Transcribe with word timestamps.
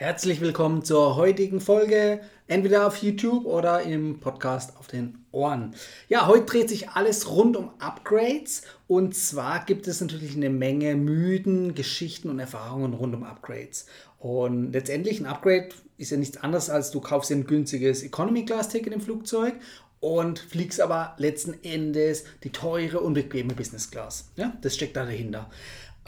Herzlich 0.00 0.40
willkommen 0.40 0.82
zur 0.82 1.16
heutigen 1.16 1.60
Folge, 1.60 2.22
entweder 2.46 2.86
auf 2.86 3.02
YouTube 3.02 3.44
oder 3.44 3.82
im 3.82 4.18
Podcast 4.18 4.78
auf 4.78 4.86
den 4.86 5.26
Ohren. 5.30 5.74
Ja, 6.08 6.26
heute 6.26 6.46
dreht 6.46 6.70
sich 6.70 6.88
alles 6.88 7.28
rund 7.28 7.54
um 7.54 7.68
Upgrades 7.80 8.62
und 8.88 9.14
zwar 9.14 9.62
gibt 9.66 9.86
es 9.86 10.00
natürlich 10.00 10.34
eine 10.34 10.48
Menge 10.48 10.96
Mythen, 10.96 11.74
Geschichten 11.74 12.30
und 12.30 12.38
Erfahrungen 12.38 12.94
rund 12.94 13.14
um 13.14 13.24
Upgrades. 13.24 13.84
Und 14.18 14.72
letztendlich 14.72 15.20
ein 15.20 15.26
Upgrade 15.26 15.68
ist 15.98 16.12
ja 16.12 16.16
nichts 16.16 16.38
anderes 16.38 16.70
als 16.70 16.90
du 16.90 17.02
kaufst 17.02 17.30
ein 17.30 17.44
günstiges 17.44 18.02
Economy 18.02 18.46
Class 18.46 18.70
Ticket 18.70 18.94
im 18.94 19.02
Flugzeug 19.02 19.52
und 20.00 20.38
fliegst 20.38 20.80
aber 20.80 21.14
letzten 21.18 21.62
Endes 21.62 22.24
die 22.42 22.52
teure 22.52 23.00
und 23.00 23.12
bequeme 23.12 23.52
Business 23.52 23.90
Class. 23.90 24.30
Ja, 24.36 24.56
das 24.62 24.76
steckt 24.76 24.96
da 24.96 25.04
dahinter. 25.04 25.50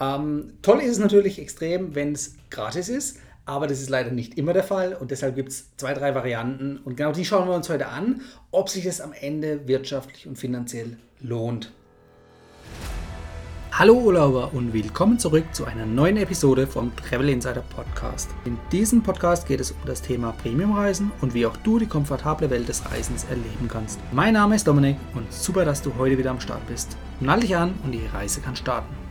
Ähm, 0.01 0.55
toll 0.63 0.81
ist 0.81 0.93
es 0.93 0.99
natürlich 0.99 1.39
extrem, 1.39 1.95
wenn 1.95 2.15
es 2.15 2.37
gratis 2.49 2.89
ist. 2.89 3.19
Aber 3.45 3.67
das 3.67 3.81
ist 3.81 3.91
leider 3.91 4.13
nicht 4.13 4.39
immer 4.39 4.53
der 4.53 4.63
Fall 4.63 4.95
und 4.95 5.11
deshalb 5.11 5.35
gibt 5.35 5.49
es 5.49 5.77
zwei, 5.77 5.95
drei 5.95 6.15
Varianten 6.15 6.79
und 6.79 6.97
genau 6.97 7.11
die 7.11 7.25
schauen 7.25 7.49
wir 7.49 7.55
uns 7.55 7.69
heute 7.69 7.89
an, 7.89 8.21
ob 8.53 8.69
sich 8.69 8.85
das 8.85 9.01
am 9.01 9.13
Ende 9.13 9.67
wirtschaftlich 9.67 10.29
und 10.29 10.39
finanziell 10.39 10.97
lohnt. 11.21 11.73
Hallo 13.73 13.95
Urlauber 13.95 14.53
und 14.53 14.73
willkommen 14.73 15.19
zurück 15.19 15.45
zu 15.53 15.65
einer 15.65 15.87
neuen 15.87 16.19
Episode 16.19 16.69
vom 16.69 16.95
Travel 16.95 17.31
Insider 17.31 17.65
Podcast. 17.75 18.31
In 18.45 18.59
diesem 18.71 19.03
Podcast 19.03 19.49
geht 19.49 19.61
es 19.61 19.73
um 19.73 19.79
das 19.87 20.03
Thema 20.03 20.33
Premiumreisen 20.33 21.11
und 21.21 21.35
wie 21.35 21.47
auch 21.47 21.57
du 21.57 21.81
die 21.81 21.87
komfortable 21.87 22.49
Welt 22.51 22.69
des 22.69 22.89
Reisens 22.93 23.25
erleben 23.25 23.67
kannst. 23.69 23.99
Mein 24.13 24.35
Name 24.35 24.55
ist 24.55 24.69
Dominik 24.69 24.99
und 25.15 25.33
super, 25.33 25.65
dass 25.65 25.83
du 25.83 25.97
heute 25.97 26.17
wieder 26.19 26.31
am 26.31 26.41
Start 26.41 26.65
bist. 26.69 26.97
Nall 27.19 27.41
dich 27.41 27.57
an 27.57 27.75
und 27.83 27.93
die 27.93 28.07
Reise 28.07 28.41
kann 28.41 28.55
starten. 28.55 29.02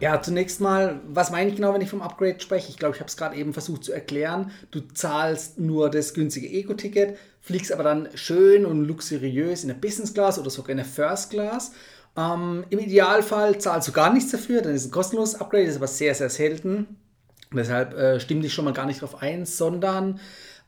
Ja, 0.00 0.22
zunächst 0.22 0.62
mal, 0.62 1.00
was 1.06 1.30
meine 1.30 1.50
ich 1.50 1.56
genau, 1.56 1.74
wenn 1.74 1.82
ich 1.82 1.90
vom 1.90 2.00
Upgrade 2.00 2.40
spreche? 2.40 2.70
Ich 2.70 2.78
glaube, 2.78 2.94
ich 2.94 3.00
habe 3.00 3.08
es 3.08 3.18
gerade 3.18 3.36
eben 3.36 3.52
versucht 3.52 3.84
zu 3.84 3.92
erklären. 3.92 4.50
Du 4.70 4.80
zahlst 4.80 5.58
nur 5.58 5.90
das 5.90 6.14
günstige 6.14 6.48
Eco-Ticket, 6.48 7.18
fliegst 7.42 7.70
aber 7.70 7.82
dann 7.82 8.08
schön 8.14 8.64
und 8.64 8.86
luxuriös 8.86 9.62
in 9.62 9.68
der 9.68 9.74
Business 9.74 10.14
Class 10.14 10.38
oder 10.38 10.48
sogar 10.48 10.70
in 10.70 10.78
der 10.78 10.86
First 10.86 11.30
Class. 11.30 11.72
Ähm, 12.16 12.64
Im 12.70 12.78
Idealfall 12.78 13.58
zahlst 13.60 13.88
du 13.88 13.92
gar 13.92 14.10
nichts 14.12 14.30
dafür, 14.30 14.62
dann 14.62 14.74
ist 14.74 14.82
es 14.82 14.88
ein 14.88 14.92
kostenloses 14.92 15.38
Upgrade, 15.38 15.64
ist 15.64 15.76
aber 15.76 15.86
sehr, 15.86 16.14
sehr 16.14 16.30
selten. 16.30 16.96
Deshalb 17.52 17.92
äh, 17.94 18.20
stimme 18.20 18.40
dich 18.40 18.54
schon 18.54 18.64
mal 18.64 18.72
gar 18.72 18.86
nicht 18.86 19.02
drauf 19.02 19.20
ein, 19.20 19.44
sondern 19.44 20.18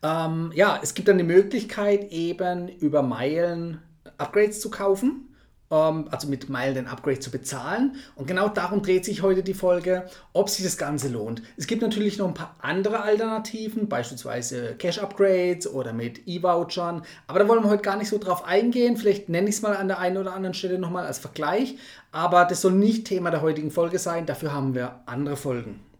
ähm, 0.02 0.52
ja, 0.54 0.78
es 0.82 0.92
gibt 0.92 1.08
dann 1.08 1.16
die 1.16 1.24
Möglichkeit, 1.24 2.12
eben 2.12 2.68
über 2.68 3.02
Meilen 3.02 3.80
Upgrades 4.18 4.60
zu 4.60 4.68
kaufen 4.68 5.31
also 5.72 6.28
mit 6.28 6.48
Meilen 6.48 6.74
den 6.74 6.86
Upgrade 6.86 7.20
zu 7.20 7.30
bezahlen. 7.30 7.96
Und 8.14 8.26
genau 8.26 8.48
darum 8.48 8.82
dreht 8.82 9.04
sich 9.04 9.22
heute 9.22 9.42
die 9.42 9.54
Folge, 9.54 10.06
ob 10.32 10.50
sich 10.50 10.64
das 10.64 10.76
Ganze 10.76 11.08
lohnt. 11.08 11.42
Es 11.56 11.66
gibt 11.66 11.82
natürlich 11.82 12.18
noch 12.18 12.28
ein 12.28 12.34
paar 12.34 12.56
andere 12.60 13.00
Alternativen, 13.00 13.88
beispielsweise 13.88 14.74
Cash-Upgrades 14.76 15.66
oder 15.66 15.92
mit 15.92 16.26
E-Vouchern. 16.26 17.02
Aber 17.26 17.38
da 17.38 17.48
wollen 17.48 17.62
wir 17.62 17.70
heute 17.70 17.82
gar 17.82 17.96
nicht 17.96 18.08
so 18.08 18.18
drauf 18.18 18.44
eingehen. 18.44 18.96
Vielleicht 18.96 19.28
nenne 19.28 19.48
ich 19.48 19.56
es 19.56 19.62
mal 19.62 19.76
an 19.76 19.88
der 19.88 19.98
einen 19.98 20.18
oder 20.18 20.34
anderen 20.34 20.54
Stelle 20.54 20.78
nochmal 20.78 21.06
als 21.06 21.18
Vergleich. 21.18 21.76
Aber 22.10 22.44
das 22.44 22.60
soll 22.60 22.72
nicht 22.72 23.06
Thema 23.06 23.30
der 23.30 23.42
heutigen 23.42 23.70
Folge 23.70 23.98
sein. 23.98 24.26
Dafür 24.26 24.52
haben 24.52 24.74
wir 24.74 25.00
andere 25.06 25.36
Folgen. 25.36 25.91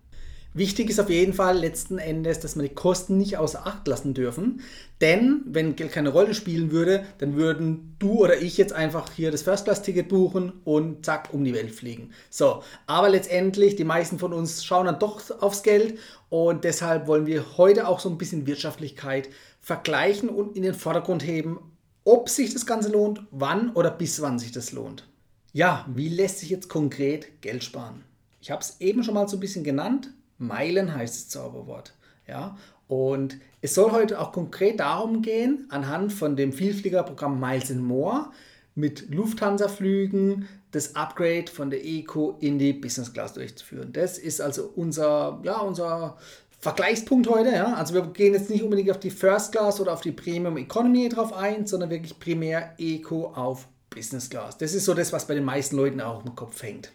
Wichtig 0.54 0.90
ist 0.90 1.00
auf 1.00 1.08
jeden 1.08 1.32
Fall 1.32 1.58
letzten 1.58 1.96
Endes, 1.98 2.40
dass 2.40 2.56
wir 2.56 2.62
die 2.62 2.74
Kosten 2.74 3.16
nicht 3.16 3.38
außer 3.38 3.66
Acht 3.66 3.88
lassen 3.88 4.12
dürfen. 4.12 4.60
Denn 5.00 5.40
wenn 5.46 5.76
Geld 5.76 5.92
keine 5.92 6.10
Rolle 6.10 6.34
spielen 6.34 6.70
würde, 6.70 7.06
dann 7.18 7.36
würden 7.36 7.96
du 7.98 8.22
oder 8.22 8.40
ich 8.42 8.58
jetzt 8.58 8.74
einfach 8.74 9.10
hier 9.12 9.30
das 9.30 9.42
First-Class-Ticket 9.42 10.08
buchen 10.10 10.52
und 10.64 11.06
zack, 11.06 11.30
um 11.32 11.42
die 11.42 11.54
Welt 11.54 11.74
fliegen. 11.74 12.10
So, 12.28 12.62
aber 12.86 13.08
letztendlich, 13.08 13.76
die 13.76 13.84
meisten 13.84 14.18
von 14.18 14.34
uns 14.34 14.62
schauen 14.62 14.84
dann 14.84 14.98
doch 14.98 15.22
aufs 15.40 15.62
Geld 15.62 15.98
und 16.28 16.64
deshalb 16.64 17.06
wollen 17.06 17.26
wir 17.26 17.56
heute 17.56 17.88
auch 17.88 17.98
so 18.00 18.10
ein 18.10 18.18
bisschen 18.18 18.46
Wirtschaftlichkeit 18.46 19.30
vergleichen 19.62 20.28
und 20.28 20.54
in 20.54 20.64
den 20.64 20.74
Vordergrund 20.74 21.26
heben, 21.26 21.60
ob 22.04 22.28
sich 22.28 22.52
das 22.52 22.66
Ganze 22.66 22.90
lohnt, 22.90 23.22
wann 23.30 23.70
oder 23.72 23.90
bis 23.90 24.20
wann 24.20 24.38
sich 24.38 24.52
das 24.52 24.72
lohnt. 24.72 25.08
Ja, 25.54 25.86
wie 25.94 26.08
lässt 26.08 26.40
sich 26.40 26.50
jetzt 26.50 26.68
konkret 26.68 27.40
Geld 27.40 27.64
sparen? 27.64 28.04
Ich 28.40 28.50
habe 28.50 28.60
es 28.60 28.80
eben 28.80 29.04
schon 29.04 29.14
mal 29.14 29.28
so 29.28 29.36
ein 29.36 29.40
bisschen 29.40 29.64
genannt. 29.64 30.12
Meilen 30.42 30.94
heißt 30.94 31.14
das 31.14 31.28
Zauberwort. 31.28 31.94
Ja? 32.26 32.56
Und 32.88 33.38
es 33.62 33.74
soll 33.74 33.92
heute 33.92 34.20
auch 34.20 34.32
konkret 34.32 34.80
darum 34.80 35.22
gehen, 35.22 35.66
anhand 35.70 36.12
von 36.12 36.36
dem 36.36 36.52
Vielfliegerprogramm 36.52 37.40
Miles 37.40 37.70
and 37.70 37.82
More 37.82 38.30
mit 38.74 39.10
Lufthansa-Flügen 39.10 40.48
das 40.72 40.96
Upgrade 40.96 41.50
von 41.50 41.70
der 41.70 41.84
Eco 41.84 42.36
in 42.40 42.58
die 42.58 42.72
Business 42.72 43.12
Class 43.12 43.34
durchzuführen. 43.34 43.92
Das 43.92 44.18
ist 44.18 44.40
also 44.40 44.70
unser, 44.74 45.40
ja, 45.42 45.58
unser 45.58 46.16
Vergleichspunkt 46.58 47.28
heute. 47.28 47.50
Ja? 47.50 47.74
Also 47.74 47.94
wir 47.94 48.02
gehen 48.08 48.34
jetzt 48.34 48.50
nicht 48.50 48.62
unbedingt 48.62 48.90
auf 48.90 49.00
die 49.00 49.10
First 49.10 49.52
Class 49.52 49.80
oder 49.80 49.92
auf 49.92 50.00
die 50.00 50.12
Premium 50.12 50.56
Economy 50.56 51.08
drauf 51.08 51.32
ein, 51.32 51.66
sondern 51.66 51.90
wirklich 51.90 52.18
primär 52.18 52.74
Eco 52.78 53.32
auf 53.34 53.68
Business 53.90 54.30
Class. 54.30 54.56
Das 54.58 54.74
ist 54.74 54.84
so 54.84 54.94
das, 54.94 55.12
was 55.12 55.26
bei 55.26 55.34
den 55.34 55.44
meisten 55.44 55.76
Leuten 55.76 56.00
auch 56.00 56.24
im 56.24 56.34
Kopf 56.34 56.62
hängt. 56.62 56.90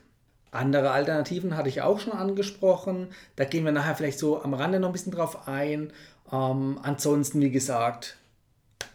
Andere 0.51 0.91
Alternativen 0.91 1.57
hatte 1.57 1.69
ich 1.69 1.81
auch 1.81 1.99
schon 1.99 2.13
angesprochen. 2.13 3.09
Da 3.35 3.45
gehen 3.45 3.65
wir 3.65 3.71
nachher 3.71 3.95
vielleicht 3.95 4.19
so 4.19 4.41
am 4.41 4.53
Rande 4.53 4.79
noch 4.79 4.89
ein 4.89 4.93
bisschen 4.93 5.11
drauf 5.11 5.47
ein. 5.47 5.91
Ähm, 6.31 6.79
ansonsten, 6.81 7.41
wie 7.41 7.51
gesagt, 7.51 8.17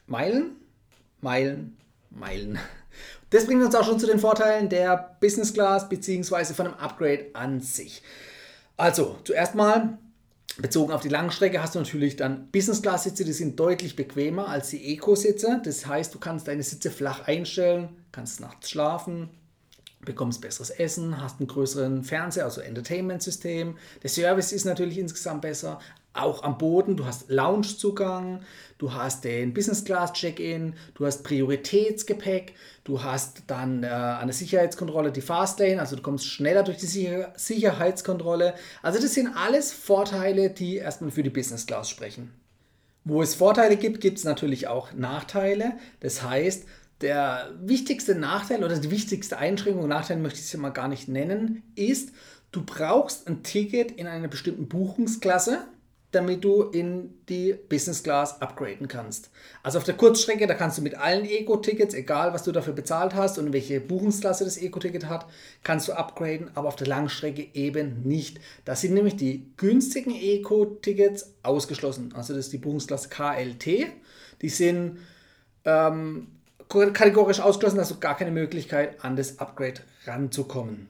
Meilen, 0.07 0.57
Meilen, 1.21 1.77
Meilen. 2.11 2.59
Das 3.31 3.47
bringt 3.47 3.63
uns 3.63 3.75
auch 3.75 3.85
schon 3.85 3.99
zu 3.99 4.07
den 4.07 4.19
Vorteilen 4.19 4.69
der 4.69 5.17
Business 5.21 5.55
Class 5.55 5.89
bzw. 5.89 6.53
von 6.53 6.67
einem 6.67 6.77
Upgrade 6.77 7.27
an 7.33 7.61
sich. 7.61 8.03
Also, 8.77 9.17
zuerst 9.25 9.55
mal, 9.55 9.97
bezogen 10.59 10.93
auf 10.93 11.01
die 11.01 11.09
Langstrecke 11.09 11.63
hast 11.63 11.75
du 11.75 11.79
natürlich 11.79 12.17
dann 12.17 12.51
Business 12.51 12.83
Class 12.83 13.05
Sitze, 13.05 13.25
die 13.25 13.33
sind 13.33 13.59
deutlich 13.59 13.97
bequemer 13.97 14.49
als 14.49 14.71
die 14.71 14.93
Eco 14.93 15.15
Sitze. 15.15 15.63
Das 15.65 15.87
heißt, 15.87 16.15
du 16.15 16.19
kannst 16.19 16.49
deine 16.49 16.63
Sitze 16.63 16.91
flach 16.91 17.27
einstellen, 17.27 17.89
kannst 18.13 18.41
nachts 18.41 18.71
schlafen, 18.71 19.31
bekommst 20.05 20.41
besseres 20.41 20.71
Essen, 20.71 21.21
hast 21.21 21.41
einen 21.41 21.47
größeren 21.47 22.05
Fernseher, 22.05 22.45
also 22.45 22.61
Entertainment-System. 22.61 23.77
Der 24.03 24.11
Service 24.11 24.53
ist 24.53 24.65
natürlich 24.65 24.99
insgesamt 24.99 25.43
besser. 25.43 25.79
Auch 26.15 26.43
am 26.43 26.59
Boden, 26.59 26.97
du 26.97 27.07
hast 27.07 27.31
Loungezugang, 27.31 28.43
du 28.77 28.93
hast 28.93 29.25
den 29.25 29.55
Business 29.55 29.85
Class 29.85 30.13
Check-in, 30.13 30.75
du 30.95 31.07
hast 31.07 31.23
Prioritätsgepäck, 31.23 32.55
du 32.85 33.03
hast 33.03 33.45
dann 33.47 33.83
äh, 33.83 33.87
eine 33.87 34.35
Sicherheitskontrolle, 34.35 35.11
die 35.11 35.23
Fastlane, 35.23 35.81
also 35.81 35.97
du 35.97 36.03
kommst 36.03 36.27
schneller 36.27 36.65
durch 36.65 36.77
die 36.77 36.87
Sicher 36.87 37.33
Sicherheitskontrolle. 37.37 38.55
Also 38.83 39.01
das 39.01 39.15
sind 39.15 39.29
alles 39.29 39.73
Vorteile, 39.73 40.51
die 40.51 40.77
erstmal 40.77 41.13
für 41.13 41.23
die 41.23 41.31
Business 41.31 41.65
Class 41.65 41.89
sprechen. 41.89 42.31
Wo 43.05 43.23
es 43.23 43.35
Vorteile 43.35 43.77
gibt, 43.77 44.01
gibt 44.01 44.19
es 44.19 44.25
natürlich 44.25 44.69
auch 44.69 44.93
Nachteile. 44.93 45.73
Das 46.01 46.23
heißt, 46.23 46.67
der 47.03 47.51
wichtigste 47.61 48.15
Nachteil 48.15 48.65
oder 48.65 48.79
die 48.79 48.91
wichtigste 48.91 49.39
Einschränkung, 49.39 49.89
Nachteil 49.89 50.19
möchte 50.19 50.39
ich 50.39 50.47
es 50.47 50.53
ja 50.53 50.59
mal 50.59 50.71
gar 50.71 50.89
nicht 50.89 51.09
nennen, 51.09 51.63
ist, 51.75 52.11
du 52.53 52.65
brauchst 52.65 53.27
ein 53.29 53.43
Ticket 53.43 53.93
in 53.93 54.07
einer 54.07 54.29
bestimmten 54.29 54.69
Buchungsklasse, 54.69 55.59
damit 56.13 56.45
du 56.45 56.63
in 56.63 57.15
die 57.29 57.55
Business 57.69 58.03
Class 58.03 58.41
upgraden 58.43 58.87
kannst. 58.87 59.31
Also 59.63 59.79
auf 59.79 59.85
der 59.85 59.97
Kurzstrecke, 59.97 60.47
da 60.47 60.53
kannst 60.53 60.77
du 60.77 60.83
mit 60.83 60.95
allen 60.95 61.25
Eco-Tickets, 61.25 61.95
egal 61.95 62.35
was 62.35 62.43
du 62.43 62.53
dafür 62.53 62.75
bezahlt 62.75 63.15
hast 63.15 63.39
und 63.39 63.53
welche 63.55 63.81
Buchungsklasse 63.81 64.45
das 64.45 64.59
Eco-Ticket 64.59 65.09
hat, 65.09 65.27
kannst 65.65 65.89
du 65.89 65.95
upgraden, 65.95 66.51
aber 66.55 66.69
auf 66.69 66.77
der 66.77 66.87
Langstrecke 66.87 67.49
eben 67.55 68.03
nicht. 68.03 68.41
Da 68.67 68.77
sind 68.77 68.93
nämlich 68.93 69.17
die 69.17 69.53
günstigen 69.57 70.15
Eco-Tickets 70.15 71.33
ausgeschlossen. 71.43 72.13
Also 72.15 72.35
das 72.35 72.47
ist 72.47 72.53
die 72.53 72.59
Buchungsklasse 72.59 73.09
KLT. 73.09 73.87
Die 74.43 74.49
sind 74.51 74.99
ähm, 75.65 76.27
kategorisch 76.69 77.41
ausgeschlossen, 77.41 77.81
hast 77.81 77.91
du 77.91 77.99
gar 77.99 78.17
keine 78.17 78.31
Möglichkeit, 78.31 79.05
an 79.05 79.17
das 79.17 79.39
Upgrade 79.39 79.81
ranzukommen. 80.07 80.89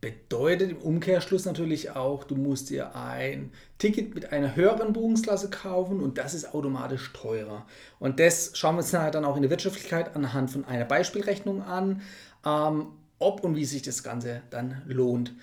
Bedeutet 0.00 0.70
im 0.70 0.76
Umkehrschluss 0.76 1.44
natürlich 1.44 1.90
auch, 1.90 2.22
du 2.22 2.36
musst 2.36 2.70
dir 2.70 2.94
ein 2.94 3.52
Ticket 3.78 4.14
mit 4.14 4.32
einer 4.32 4.54
höheren 4.54 4.92
Buchungsklasse 4.92 5.50
kaufen 5.50 6.00
und 6.00 6.18
das 6.18 6.34
ist 6.34 6.54
automatisch 6.54 7.12
teurer. 7.12 7.66
Und 7.98 8.20
das 8.20 8.52
schauen 8.54 8.76
wir 8.76 8.82
uns 8.82 8.92
dann 8.92 9.24
auch 9.24 9.34
in 9.34 9.42
der 9.42 9.50
Wirtschaftlichkeit 9.50 10.14
anhand 10.14 10.52
von 10.52 10.64
einer 10.64 10.84
Beispielrechnung 10.84 11.62
an, 11.62 12.02
ähm, 12.46 12.92
ob 13.18 13.42
und 13.42 13.56
wie 13.56 13.64
sich 13.64 13.82
das 13.82 14.04
Ganze 14.04 14.42
dann 14.50 14.82
lohnt. 14.86 15.34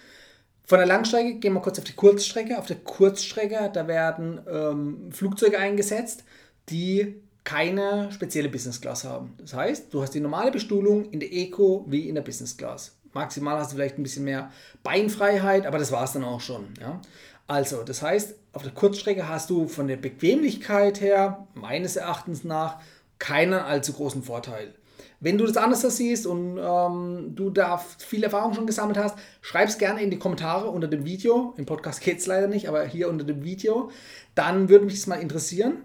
Von 0.67 0.79
der 0.79 0.87
Langstrecke 0.87 1.35
gehen 1.35 1.53
wir 1.53 1.61
kurz 1.61 1.77
auf 1.77 1.85
die 1.85 1.93
Kurzstrecke. 1.93 2.57
Auf 2.57 2.65
der 2.65 2.77
Kurzstrecke, 2.77 3.69
da 3.73 3.87
werden 3.87 4.39
ähm, 4.49 5.11
Flugzeuge 5.11 5.59
eingesetzt, 5.59 6.23
die 6.69 7.21
keine 7.45 8.11
spezielle 8.11 8.49
Business 8.49 8.81
Class 8.81 9.05
haben. 9.05 9.33
Das 9.37 9.53
heißt, 9.53 9.93
du 9.93 10.01
hast 10.01 10.11
die 10.11 10.19
normale 10.19 10.51
Bestuhlung 10.51 11.09
in 11.11 11.21
der 11.21 11.31
Eco 11.31 11.85
wie 11.87 12.09
in 12.09 12.15
der 12.15 12.23
Business 12.23 12.57
Class. 12.57 12.97
Maximal 13.13 13.57
hast 13.57 13.71
du 13.71 13.77
vielleicht 13.77 13.97
ein 13.97 14.03
bisschen 14.03 14.25
mehr 14.25 14.51
Beinfreiheit, 14.83 15.65
aber 15.65 15.77
das 15.77 15.91
war 15.91 16.03
es 16.03 16.11
dann 16.11 16.25
auch 16.25 16.41
schon. 16.41 16.65
Ja? 16.81 16.99
Also, 17.47 17.83
das 17.83 18.01
heißt, 18.01 18.35
auf 18.51 18.63
der 18.63 18.73
Kurzstrecke 18.73 19.29
hast 19.29 19.49
du 19.49 19.67
von 19.67 19.87
der 19.87 19.95
Bequemlichkeit 19.95 20.99
her, 20.99 21.47
meines 21.53 21.95
Erachtens 21.95 22.43
nach, 22.43 22.79
keinen 23.19 23.53
allzu 23.53 23.93
großen 23.93 24.23
Vorteil. 24.23 24.73
Wenn 25.21 25.37
du 25.37 25.45
das 25.45 25.55
anders 25.55 25.81
siehst 25.95 26.27
und 26.27 26.59
ähm, 26.61 27.35
du 27.35 27.49
da 27.51 27.77
viel 27.77 28.23
Erfahrung 28.23 28.53
schon 28.53 28.67
gesammelt 28.67 28.97
hast, 28.97 29.17
schreib 29.41 29.69
es 29.69 29.77
gerne 29.77 30.01
in 30.01 30.09
die 30.09 30.19
Kommentare 30.19 30.69
unter 30.69 30.87
dem 30.87 31.05
Video. 31.05 31.53
Im 31.57 31.65
Podcast 31.65 32.01
geht 32.01 32.19
es 32.19 32.25
leider 32.25 32.47
nicht, 32.47 32.67
aber 32.67 32.83
hier 32.83 33.07
unter 33.07 33.23
dem 33.23 33.43
Video. 33.43 33.91
Dann 34.33 34.67
würde 34.67 34.85
mich 34.85 34.95
das 34.95 35.07
mal 35.07 35.15
interessieren. 35.15 35.83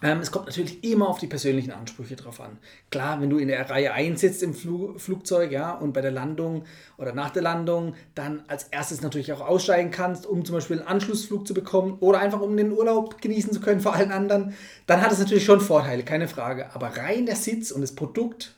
Ähm, 0.00 0.20
es 0.20 0.30
kommt 0.30 0.46
natürlich 0.46 0.84
immer 0.84 1.08
auf 1.08 1.18
die 1.18 1.26
persönlichen 1.26 1.72
Ansprüche 1.72 2.14
drauf 2.14 2.40
an. 2.40 2.58
Klar, 2.90 3.20
wenn 3.20 3.30
du 3.30 3.38
in 3.38 3.48
der 3.48 3.68
Reihe 3.68 3.92
einsitzt 3.92 4.42
im 4.42 4.54
Fl 4.54 4.96
Flugzeug 4.96 5.50
ja, 5.50 5.72
und 5.72 5.92
bei 5.92 6.00
der 6.00 6.12
Landung 6.12 6.64
oder 6.98 7.12
nach 7.12 7.30
der 7.30 7.42
Landung 7.42 7.94
dann 8.14 8.44
als 8.46 8.64
erstes 8.64 9.02
natürlich 9.02 9.32
auch 9.32 9.40
aussteigen 9.40 9.90
kannst, 9.90 10.24
um 10.24 10.44
zum 10.44 10.54
Beispiel 10.54 10.78
einen 10.78 10.86
Anschlussflug 10.86 11.46
zu 11.46 11.54
bekommen 11.54 11.96
oder 11.98 12.20
einfach 12.20 12.40
um 12.40 12.56
den 12.56 12.72
Urlaub 12.72 13.20
genießen 13.20 13.52
zu 13.52 13.60
können 13.60 13.80
vor 13.80 13.94
allen 13.94 14.12
anderen, 14.12 14.54
dann 14.86 15.02
hat 15.02 15.10
es 15.10 15.18
natürlich 15.18 15.44
schon 15.44 15.60
Vorteile, 15.60 16.04
keine 16.04 16.28
Frage. 16.28 16.72
Aber 16.74 16.96
rein 16.96 17.26
der 17.26 17.36
Sitz 17.36 17.72
und 17.72 17.80
das 17.80 17.94
Produkt 17.94 18.54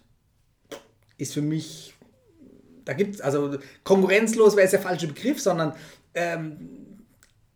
ist 1.17 1.33
für 1.33 1.43
mich, 1.43 1.95
da 2.85 2.93
gibt 2.93 3.15
es, 3.15 3.21
also 3.23 3.59
konkurrenzlos 3.85 4.57
wäre 4.57 4.67
es 4.67 4.73
der 4.73 4.81
falsche 4.81 5.07
Begriff, 5.07 5.41
sondern 5.41 5.73
ähm, 6.15 6.90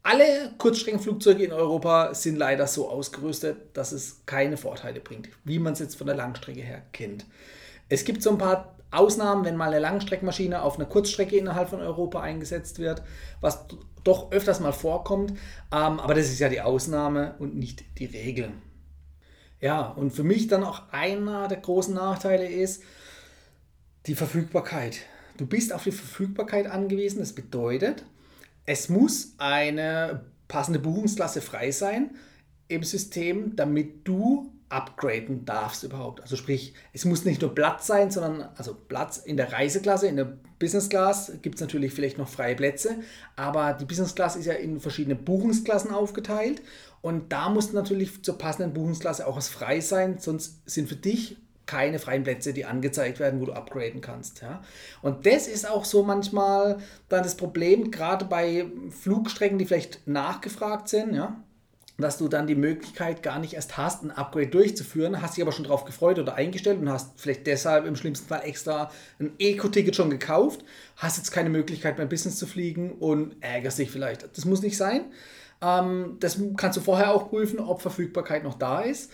alle 0.05 0.53
Kurzstreckenflugzeuge 0.59 1.45
in 1.45 1.53
Europa 1.53 2.15
sind 2.15 2.37
leider 2.37 2.67
so 2.67 2.89
ausgerüstet, 2.91 3.57
dass 3.73 3.91
es 3.91 4.21
keine 4.27 4.57
Vorteile 4.57 5.01
bringt, 5.01 5.31
wie 5.45 5.59
man 5.59 5.73
es 5.73 5.79
jetzt 5.79 5.97
von 5.97 6.07
der 6.07 6.15
Langstrecke 6.15 6.61
her 6.61 6.83
kennt. 6.93 7.25
Es 7.89 8.05
gibt 8.05 8.23
so 8.23 8.31
ein 8.31 8.39
paar 8.39 8.77
Ausnahmen, 8.91 9.45
wenn 9.45 9.57
mal 9.57 9.71
eine 9.71 9.81
Langstreckenmaschine 9.81 10.63
auf 10.63 10.77
einer 10.77 10.85
Kurzstrecke 10.85 11.37
innerhalb 11.37 11.71
von 11.71 11.81
Europa 11.81 12.21
eingesetzt 12.21 12.79
wird, 12.79 13.03
was 13.41 13.65
doch 14.05 14.31
öfters 14.31 14.61
mal 14.61 14.73
vorkommt, 14.73 15.31
ähm, 15.73 15.99
aber 15.99 16.15
das 16.15 16.27
ist 16.27 16.39
ja 16.39 16.51
die 16.51 16.61
Ausnahme 16.61 17.35
und 17.39 17.57
nicht 17.57 17.83
die 17.99 18.05
Regel. 18.05 18.53
Ja, 19.61 19.87
und 19.87 20.11
für 20.11 20.23
mich 20.23 20.49
dann 20.49 20.65
auch 20.65 20.83
einer 20.93 21.49
der 21.49 21.59
großen 21.59 21.95
Nachteile 21.95 22.47
ist 22.47 22.83
die 24.07 24.15
Verfügbarkeit. 24.15 24.99
Du 25.39 25.47
bist 25.47 25.73
auf 25.73 25.85
die 25.85 25.93
Verfügbarkeit 25.93 26.67
angewiesen, 26.67 27.21
das 27.21 27.33
bedeutet, 27.33 28.05
es 28.67 28.89
muss 28.89 29.35
eine 29.39 30.25
passende 30.49 30.79
Buchungsklasse 30.79 31.41
frei 31.41 31.71
sein 31.71 32.11
im 32.69 32.83
System, 32.83 33.57
damit 33.57 34.07
du 34.07 34.53
upgraden 34.69 35.45
darfst 35.45 35.85
überhaupt. 35.85 36.21
Also 36.21 36.37
sprich, 36.37 36.75
es 36.93 37.05
muss 37.05 37.25
nicht 37.25 37.41
nur 37.43 37.55
Platz 37.55 37.87
sein, 37.87 38.11
sondern 38.11 38.49
also 38.57 38.75
Platz 38.75 39.19
in 39.19 39.37
der 39.37 39.53
Reiseklasse, 39.53 40.09
in 40.09 40.17
der 40.17 40.37
Business 40.59 40.89
Class 40.89 41.33
gibt 41.43 41.57
es 41.57 41.61
natürlich 41.61 41.93
vielleicht 41.93 42.19
noch 42.19 42.29
freie 42.29 42.57
Plätze, 42.57 42.97
aber 43.37 43.75
die 43.75 43.85
Business 43.85 44.15
Class 44.15 44.37
ist 44.37 44.47
ja 44.47 44.55
in 44.55 44.81
verschiedene 44.81 45.15
Buchungsklassen 45.15 45.93
aufgeteilt 45.93 46.63
und 47.03 47.33
da 47.33 47.51
muss 47.51 47.73
natürlich 47.73 48.25
zur 48.25 48.39
passenden 48.39 48.73
Buchungsklasse 48.73 49.27
auch 49.27 49.37
was 49.37 49.49
frei 49.49 49.81
sein, 49.81 50.19
sonst 50.19 50.69
sind 50.69 50.89
für 50.89 50.97
dich 50.97 51.37
keine 51.67 51.99
freien 51.99 52.25
Plätze, 52.25 52.53
die 52.53 52.65
angezeigt 52.65 53.19
werden, 53.21 53.41
wo 53.41 53.47
du 53.47 53.53
upgraden 53.53 54.01
kannst. 54.01 54.43
Ja? 54.43 54.63
Und 55.03 55.27
das 55.27 55.47
ist 55.47 55.69
auch 55.69 55.85
so 55.85 56.03
manchmal 56.03 56.79
dann 57.09 57.23
das 57.23 57.37
Problem, 57.37 57.91
gerade 57.91 58.25
bei 58.25 58.67
Flugstrecken, 58.91 59.59
die 59.59 59.67
vielleicht 59.67 60.07
nachgefragt 60.07 60.89
sind, 60.89 61.15
ja? 61.15 61.43
dass 61.97 62.19
du 62.19 62.27
dann 62.29 62.47
die 62.47 62.57
Möglichkeit 62.57 63.23
gar 63.23 63.39
nicht 63.39 63.55
erst 63.55 63.77
hast, 63.77 64.03
ein 64.03 64.11
Upgrade 64.11 64.49
durchzuführen, 64.49 65.23
hast 65.23 65.37
dich 65.37 65.43
aber 65.43 65.53
schon 65.53 65.65
darauf 65.65 65.85
gefreut 65.85 66.19
oder 66.19 66.35
eingestellt 66.35 66.81
und 66.81 66.91
hast 66.91 67.13
vielleicht 67.21 67.47
deshalb 67.47 67.87
im 67.87 67.95
schlimmsten 67.95 68.27
Fall 68.27 68.43
extra 68.45 68.91
ein 69.21 69.33
Eco-Ticket 69.39 69.95
schon 69.95 70.11
gekauft, 70.11 70.65
hast 70.97 71.19
jetzt 71.19 71.31
keine 71.31 71.51
Möglichkeit 71.51 71.97
beim 71.97 72.09
Business 72.09 72.37
zu 72.37 72.47
fliegen 72.47 72.93
und 72.93 73.37
ärgerst 73.41 73.79
dich 73.79 73.91
vielleicht. 73.91 74.37
Das 74.37 74.45
muss 74.45 74.61
nicht 74.61 74.77
sein. 74.77 75.05
Ähm, 75.63 76.17
das 76.19 76.39
kannst 76.57 76.77
du 76.77 76.81
vorher 76.81 77.13
auch 77.13 77.31
prüfen, 77.31 77.61
ob 77.61 77.81
Verfügbarkeit 77.81 78.43
noch 78.43 78.55
da 78.55 78.81
ist. 78.81 79.13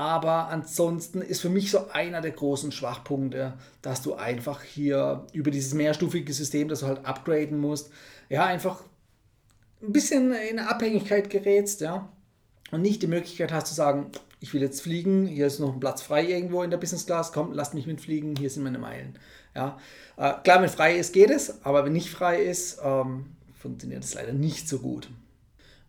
Aber 0.00 0.48
ansonsten 0.48 1.20
ist 1.20 1.42
für 1.42 1.50
mich 1.50 1.70
so 1.70 1.90
einer 1.90 2.22
der 2.22 2.30
großen 2.30 2.72
Schwachpunkte, 2.72 3.52
dass 3.82 4.00
du 4.00 4.14
einfach 4.14 4.62
hier 4.62 5.26
über 5.34 5.50
dieses 5.50 5.74
mehrstufige 5.74 6.32
System, 6.32 6.68
das 6.68 6.80
du 6.80 6.86
halt 6.86 7.04
upgraden 7.04 7.58
musst, 7.58 7.90
ja, 8.30 8.46
einfach 8.46 8.82
ein 9.82 9.92
bisschen 9.92 10.32
in 10.32 10.58
Abhängigkeit 10.58 11.28
gerätst, 11.28 11.82
ja. 11.82 12.08
Und 12.70 12.80
nicht 12.80 13.02
die 13.02 13.08
Möglichkeit 13.08 13.52
hast 13.52 13.66
zu 13.66 13.74
sagen, 13.74 14.10
ich 14.40 14.54
will 14.54 14.62
jetzt 14.62 14.80
fliegen, 14.80 15.26
hier 15.26 15.46
ist 15.46 15.58
noch 15.58 15.74
ein 15.74 15.80
Platz 15.80 16.00
frei 16.00 16.24
irgendwo 16.24 16.62
in 16.62 16.70
der 16.70 16.78
Business 16.78 17.04
Class, 17.04 17.30
komm, 17.30 17.52
lass 17.52 17.74
mich 17.74 17.86
mitfliegen, 17.86 18.36
hier 18.36 18.48
sind 18.48 18.62
meine 18.62 18.78
Meilen. 18.78 19.18
Ja. 19.54 19.76
Äh, 20.16 20.32
klar, 20.44 20.62
wenn 20.62 20.70
frei 20.70 20.96
ist, 20.96 21.12
geht 21.12 21.28
es, 21.28 21.62
aber 21.62 21.84
wenn 21.84 21.92
nicht 21.92 22.08
frei 22.08 22.42
ist, 22.42 22.80
ähm, 22.82 23.36
funktioniert 23.52 24.02
es 24.02 24.14
leider 24.14 24.32
nicht 24.32 24.66
so 24.66 24.78
gut. 24.78 25.10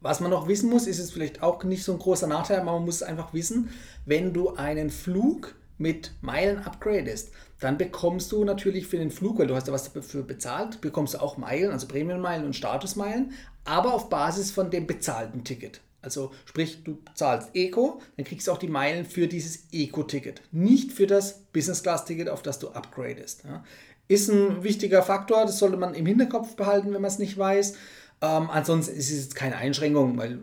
Was 0.01 0.19
man 0.19 0.31
noch 0.31 0.47
wissen 0.47 0.69
muss, 0.69 0.87
ist 0.87 0.99
es 0.99 1.11
vielleicht 1.11 1.43
auch 1.43 1.63
nicht 1.63 1.83
so 1.83 1.93
ein 1.93 1.99
großer 1.99 2.27
Nachteil, 2.27 2.59
aber 2.59 2.73
man 2.73 2.85
muss 2.85 3.03
einfach 3.03 3.33
wissen, 3.33 3.69
wenn 4.05 4.33
du 4.33 4.55
einen 4.55 4.89
Flug 4.89 5.55
mit 5.77 6.11
Meilen 6.21 6.59
upgradest, 6.59 7.31
dann 7.59 7.77
bekommst 7.77 8.31
du 8.31 8.43
natürlich 8.43 8.87
für 8.87 8.97
den 8.97 9.11
Flug, 9.11 9.39
weil 9.39 9.47
du 9.47 9.55
hast 9.55 9.67
ja 9.67 9.73
was 9.73 9.91
dafür 9.93 10.23
bezahlt, 10.23 10.81
bekommst 10.81 11.13
du 11.13 11.21
auch 11.21 11.37
Meilen, 11.37 11.71
also 11.71 11.87
Prämienmeilen 11.87 12.45
und 12.45 12.55
Statusmeilen, 12.55 13.33
aber 13.63 13.93
auf 13.93 14.09
Basis 14.09 14.51
von 14.51 14.71
dem 14.71 14.87
bezahlten 14.87 15.43
Ticket. 15.43 15.81
Also 16.01 16.31
sprich, 16.45 16.83
du 16.83 16.97
zahlst 17.13 17.49
Eco, 17.53 18.01
dann 18.17 18.25
kriegst 18.25 18.47
du 18.47 18.51
auch 18.51 18.57
die 18.57 18.67
Meilen 18.67 19.05
für 19.05 19.27
dieses 19.27 19.67
Eco-Ticket, 19.71 20.41
nicht 20.51 20.91
für 20.91 21.05
das 21.05 21.43
Business-Class-Ticket, 21.53 22.27
auf 22.29 22.41
das 22.41 22.57
du 22.57 22.69
upgradest. 22.69 23.43
Ja. 23.43 23.63
Ist 24.07 24.29
ein 24.29 24.63
wichtiger 24.63 25.03
Faktor, 25.03 25.45
das 25.45 25.59
sollte 25.59 25.77
man 25.77 25.93
im 25.93 26.07
Hinterkopf 26.07 26.55
behalten, 26.55 26.93
wenn 26.93 27.01
man 27.01 27.11
es 27.11 27.19
nicht 27.19 27.37
weiß. 27.37 27.75
Ähm, 28.21 28.49
ansonsten 28.49 28.95
ist 28.95 29.11
es 29.11 29.33
keine 29.33 29.57
Einschränkung, 29.57 30.17
weil 30.17 30.39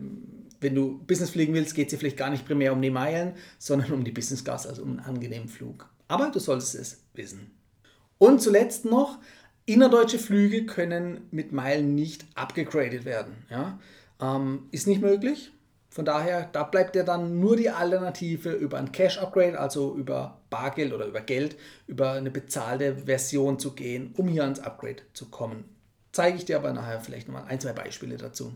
wenn 0.61 0.75
du 0.75 0.99
Business 1.05 1.31
fliegen 1.31 1.53
willst, 1.53 1.75
geht 1.75 1.91
es 1.91 1.97
vielleicht 1.97 2.17
gar 2.17 2.29
nicht 2.29 2.45
primär 2.45 2.73
um 2.73 2.81
die 2.81 2.89
Meilen, 2.89 3.33
sondern 3.57 3.93
um 3.93 4.03
die 4.03 4.11
Business 4.11 4.43
Class, 4.43 4.67
also 4.67 4.83
um 4.83 4.89
einen 4.89 4.99
angenehmen 4.99 5.47
Flug. 5.47 5.89
Aber 6.07 6.29
du 6.29 6.39
solltest 6.39 6.75
es 6.75 7.03
wissen. 7.13 7.51
Und 8.17 8.41
zuletzt 8.41 8.83
noch, 8.83 9.19
innerdeutsche 9.65 10.19
Flüge 10.19 10.65
können 10.65 11.21
mit 11.31 11.53
Meilen 11.53 11.95
nicht 11.95 12.25
abgegradet 12.35 13.05
werden. 13.05 13.45
Ja? 13.49 13.79
Ähm, 14.21 14.67
ist 14.71 14.87
nicht 14.87 15.01
möglich. 15.01 15.51
Von 15.91 16.05
daher, 16.05 16.49
da 16.51 16.63
bleibt 16.63 16.95
dir 16.95 17.03
dann 17.03 17.39
nur 17.39 17.55
die 17.55 17.69
Alternative 17.69 18.51
über 18.51 18.77
ein 18.77 18.91
Cash-Upgrade, 18.91 19.59
also 19.59 19.95
über 19.95 20.41
Bargeld 20.49 20.93
oder 20.93 21.05
über 21.05 21.21
Geld, 21.21 21.55
über 21.87 22.11
eine 22.11 22.29
bezahlte 22.29 22.95
Version 23.05 23.57
zu 23.57 23.73
gehen, 23.73 24.13
um 24.17 24.27
hier 24.27 24.43
ans 24.43 24.59
Upgrade 24.59 25.01
zu 25.13 25.29
kommen 25.29 25.63
zeige 26.11 26.37
ich 26.37 26.45
dir 26.45 26.57
aber 26.57 26.73
nachher 26.73 26.99
vielleicht 26.99 27.27
nochmal 27.27 27.45
ein, 27.47 27.59
zwei 27.59 27.73
Beispiele 27.73 28.17
dazu. 28.17 28.53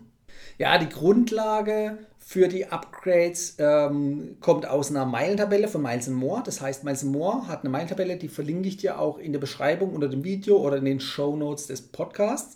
Ja, 0.58 0.78
die 0.78 0.90
Grundlage 0.90 1.98
für 2.20 2.48
die 2.48 2.68
Upgrades 2.68 3.56
ähm, 3.60 4.38
kommt 4.40 4.66
aus 4.66 4.90
einer 4.90 5.06
Meilentabelle 5.06 5.68
von 5.68 5.82
Miles 5.82 6.08
More. 6.10 6.42
Das 6.44 6.62
heißt, 6.62 6.84
Miles 6.84 7.04
More 7.04 7.48
hat 7.48 7.62
eine 7.62 7.70
Meilentabelle, 7.70 8.18
die 8.18 8.28
verlinke 8.28 8.68
ich 8.68 8.78
dir 8.78 9.00
auch 9.00 9.18
in 9.18 9.34
der 9.34 9.40
Beschreibung 9.40 9.94
unter 9.94 10.08
dem 10.08 10.24
Video 10.24 10.58
oder 10.58 10.78
in 10.78 10.86
den 10.86 11.00
Show 11.00 11.36
Notes 11.36 11.68
des 11.68 11.82
Podcasts. 11.82 12.56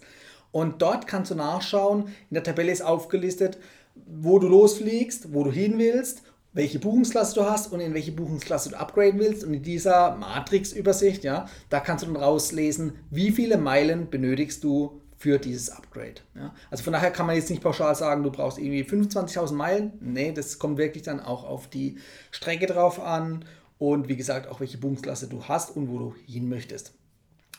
Und 0.51 0.81
dort 0.81 1.07
kannst 1.07 1.31
du 1.31 1.35
nachschauen. 1.35 2.07
In 2.29 2.35
der 2.35 2.43
Tabelle 2.43 2.71
ist 2.71 2.81
aufgelistet, 2.81 3.57
wo 3.95 4.39
du 4.39 4.47
losfliegst, 4.47 5.33
wo 5.33 5.43
du 5.43 5.51
hin 5.51 5.77
willst 5.77 6.23
welche 6.57 6.79
Buchungsklasse 6.79 7.35
du 7.35 7.45
hast 7.45 7.71
und 7.71 7.79
in 7.79 7.93
welche 7.93 8.11
Buchungsklasse 8.11 8.71
du 8.71 8.79
upgraden 8.79 9.19
willst. 9.19 9.43
Und 9.43 9.53
in 9.53 9.61
dieser 9.61 10.15
Matrix-Übersicht, 10.15 11.23
ja, 11.23 11.45
da 11.69 11.79
kannst 11.79 12.03
du 12.03 12.11
dann 12.11 12.21
rauslesen, 12.21 12.93
wie 13.11 13.31
viele 13.31 13.57
Meilen 13.57 14.09
benötigst 14.09 14.63
du 14.63 14.99
für 15.17 15.37
dieses 15.37 15.69
Upgrade. 15.69 16.15
Ja. 16.35 16.55
Also 16.71 16.83
von 16.83 16.93
daher 16.93 17.11
kann 17.11 17.27
man 17.27 17.35
jetzt 17.35 17.51
nicht 17.51 17.61
pauschal 17.61 17.93
sagen, 17.93 18.23
du 18.23 18.31
brauchst 18.31 18.57
irgendwie 18.57 18.83
25.000 18.83 19.53
Meilen. 19.53 19.93
Nee, 20.01 20.31
das 20.31 20.57
kommt 20.57 20.79
wirklich 20.79 21.03
dann 21.03 21.19
auch 21.19 21.43
auf 21.43 21.67
die 21.67 21.99
Strecke 22.31 22.65
drauf 22.65 22.99
an 22.99 23.45
und 23.77 24.07
wie 24.07 24.17
gesagt 24.17 24.47
auch 24.47 24.59
welche 24.59 24.79
Buchungsklasse 24.79 25.27
du 25.27 25.43
hast 25.43 25.75
und 25.75 25.89
wo 25.89 25.99
du 25.99 26.15
hin 26.25 26.49
möchtest. 26.49 26.93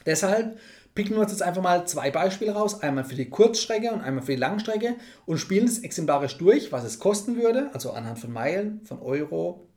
Deshalb 0.06 0.58
picken 0.98 1.14
wir 1.14 1.20
uns 1.20 1.30
jetzt 1.30 1.44
einfach 1.44 1.62
mal 1.62 1.86
zwei 1.86 2.10
Beispiele 2.10 2.50
raus, 2.50 2.82
einmal 2.82 3.04
für 3.04 3.14
die 3.14 3.30
Kurzstrecke 3.30 3.92
und 3.92 4.00
einmal 4.00 4.24
für 4.24 4.32
die 4.32 4.40
Langstrecke 4.40 4.96
und 5.26 5.38
spielen 5.38 5.68
es 5.68 5.78
exemplarisch 5.78 6.38
durch, 6.38 6.72
was 6.72 6.82
es 6.82 6.98
kosten 6.98 7.36
würde, 7.36 7.70
also 7.72 7.92
anhand 7.92 8.18
von 8.18 8.32
Meilen, 8.32 8.80
von 8.84 8.98
Euro 8.98 9.68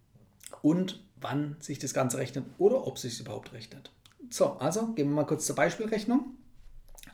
und 0.64 1.06
wann 1.18 1.58
sich 1.60 1.78
das 1.78 1.94
Ganze 1.94 2.18
rechnet 2.18 2.46
oder 2.58 2.88
ob 2.88 2.96
es 2.96 3.04
sich 3.04 3.20
überhaupt 3.20 3.54
rechnet. 3.54 3.92
So, 4.32 4.54
also 4.54 4.94
gehen 4.94 5.10
wir 5.10 5.16
mal 5.16 5.28
kurz 5.28 5.46
zur 5.46 5.56
Beispielrechnung. 5.56 6.38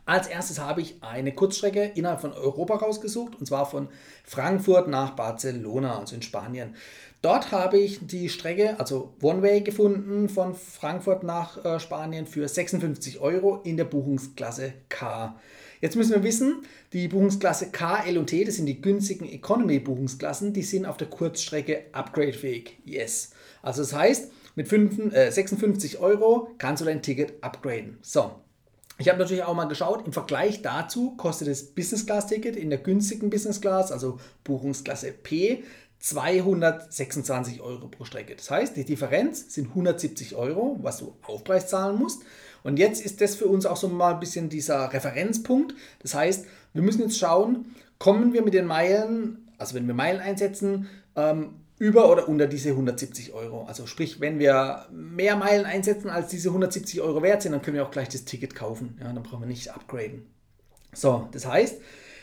Als 0.06 0.28
erstes 0.28 0.58
habe 0.58 0.80
ich 0.80 1.04
eine 1.04 1.36
Kurzstrecke 1.36 1.84
innerhalb 1.84 2.22
von 2.22 2.32
Europa 2.32 2.76
rausgesucht 2.76 3.36
und 3.36 3.46
zwar 3.46 3.66
von 3.66 3.90
Frankfurt 4.24 4.88
nach 4.88 5.18
Barcelona, 5.18 6.00
also 6.00 6.16
in 6.16 6.22
Spanien. 6.22 6.76
Dort 7.22 7.52
habe 7.52 7.80
ich 7.80 8.06
die 8.06 8.30
Strecke, 8.30 8.80
also 8.80 9.14
One-Way 9.22 9.62
gefunden 9.62 10.30
von 10.30 10.54
Frankfurt 10.54 11.24
nach 11.24 11.64
äh, 11.66 11.80
Spanien 11.80 12.28
für 12.28 12.48
56 12.48 13.20
Euro 13.20 13.62
in 13.64 13.76
der 13.76 13.86
Buchungsklasse 13.86 14.74
K. 14.90 15.36
Jetzt 15.82 15.96
müssen 15.96 16.14
wir 16.14 16.24
wissen, 16.24 16.64
die 16.94 17.08
Buchungsklasse 17.08 17.72
K, 17.72 18.04
L 18.06 18.18
und 18.20 18.28
T, 18.28 18.44
das 18.44 18.56
sind 18.56 18.68
die 18.68 18.82
günstigen 18.82 19.26
Economy-Buchungsklassen, 19.26 20.54
die 20.54 20.64
sind 20.64 20.86
auf 20.86 20.98
der 20.98 21.08
Kurzstrecke 21.08 21.86
upgradefähig. 21.92 22.78
Yes. 22.86 23.32
Also 23.62 23.82
das 23.82 23.94
heißt, 23.94 24.32
mit 24.56 24.68
5, 24.68 25.14
äh, 25.14 25.32
56 25.32 26.00
Euro 26.00 26.52
kannst 26.58 26.82
du 26.82 26.86
dein 26.86 27.02
Ticket 27.02 27.44
upgraden. 27.44 27.98
So, 28.02 28.32
ich 29.00 29.10
habe 29.10 29.20
natürlich 29.20 29.44
auch 29.44 29.54
mal 29.54 29.66
geschaut, 29.66 30.08
im 30.08 30.14
Vergleich 30.14 30.64
dazu 30.64 31.16
kostet 31.18 31.48
das 31.48 31.64
Business 31.64 32.08
Class 32.08 32.26
Ticket 32.26 32.56
in 32.56 32.72
der 32.72 32.80
günstigen 32.80 33.30
Business 33.30 33.62
Class, 33.62 33.92
also 33.92 34.20
Buchungsklasse 34.44 35.12
P, 35.12 35.64
226 36.00 37.62
Euro 37.62 37.88
pro 37.88 38.06
Strecke. 38.06 38.36
Das 38.36 38.52
heißt, 38.52 38.76
die 38.76 38.86
Differenz 38.86 39.54
sind 39.54 39.70
170 39.70 40.36
Euro, 40.36 40.78
was 40.82 40.98
du 40.98 41.16
Aufpreis 41.24 41.68
zahlen 41.68 41.98
musst. 41.98 42.22
Und 42.64 42.78
jetzt 42.78 43.04
ist 43.04 43.22
das 43.22 43.36
für 43.36 43.48
uns 43.48 43.66
auch 43.66 43.78
so 43.78 43.88
mal 43.88 44.14
ein 44.14 44.20
bisschen 44.20 44.50
dieser 44.50 44.92
Referenzpunkt. 44.94 45.74
Das 46.00 46.14
heißt, 46.14 46.46
wir 46.74 46.82
müssen 46.82 47.02
jetzt 47.02 47.18
schauen, 47.18 47.76
kommen 48.00 48.34
wir 48.34 48.42
mit 48.42 48.54
den 48.54 48.66
Meilen, 48.66 49.50
also 49.58 49.76
wenn 49.76 49.88
wir 49.88 49.94
Meilen 49.94 50.20
einsetzen, 50.20 50.88
ähm, 51.16 51.62
über 51.80 52.12
oder 52.12 52.28
unter 52.28 52.48
diese 52.48 52.70
170 52.70 53.34
Euro. 53.34 53.66
Also 53.66 53.86
sprich, 53.86 54.20
wenn 54.20 54.40
wir 54.40 54.88
mehr 54.92 55.36
Meilen 55.36 55.66
einsetzen, 55.66 56.10
als 56.10 56.30
diese 56.30 56.50
170 56.50 57.02
Euro 57.02 57.22
wert 57.22 57.44
sind, 57.44 57.52
dann 57.52 57.62
können 57.62 57.76
wir 57.76 57.86
auch 57.86 57.92
gleich 57.92 58.10
das 58.10 58.26
Ticket 58.26 58.56
kaufen. 58.56 58.98
Ja, 59.00 59.14
dann 59.14 59.24
brauchen 59.24 59.42
wir 59.42 59.48
nicht 59.48 59.70
upgraden. 59.70 60.26
So, 60.94 61.28
das 61.32 61.46
heißt, 61.46 61.80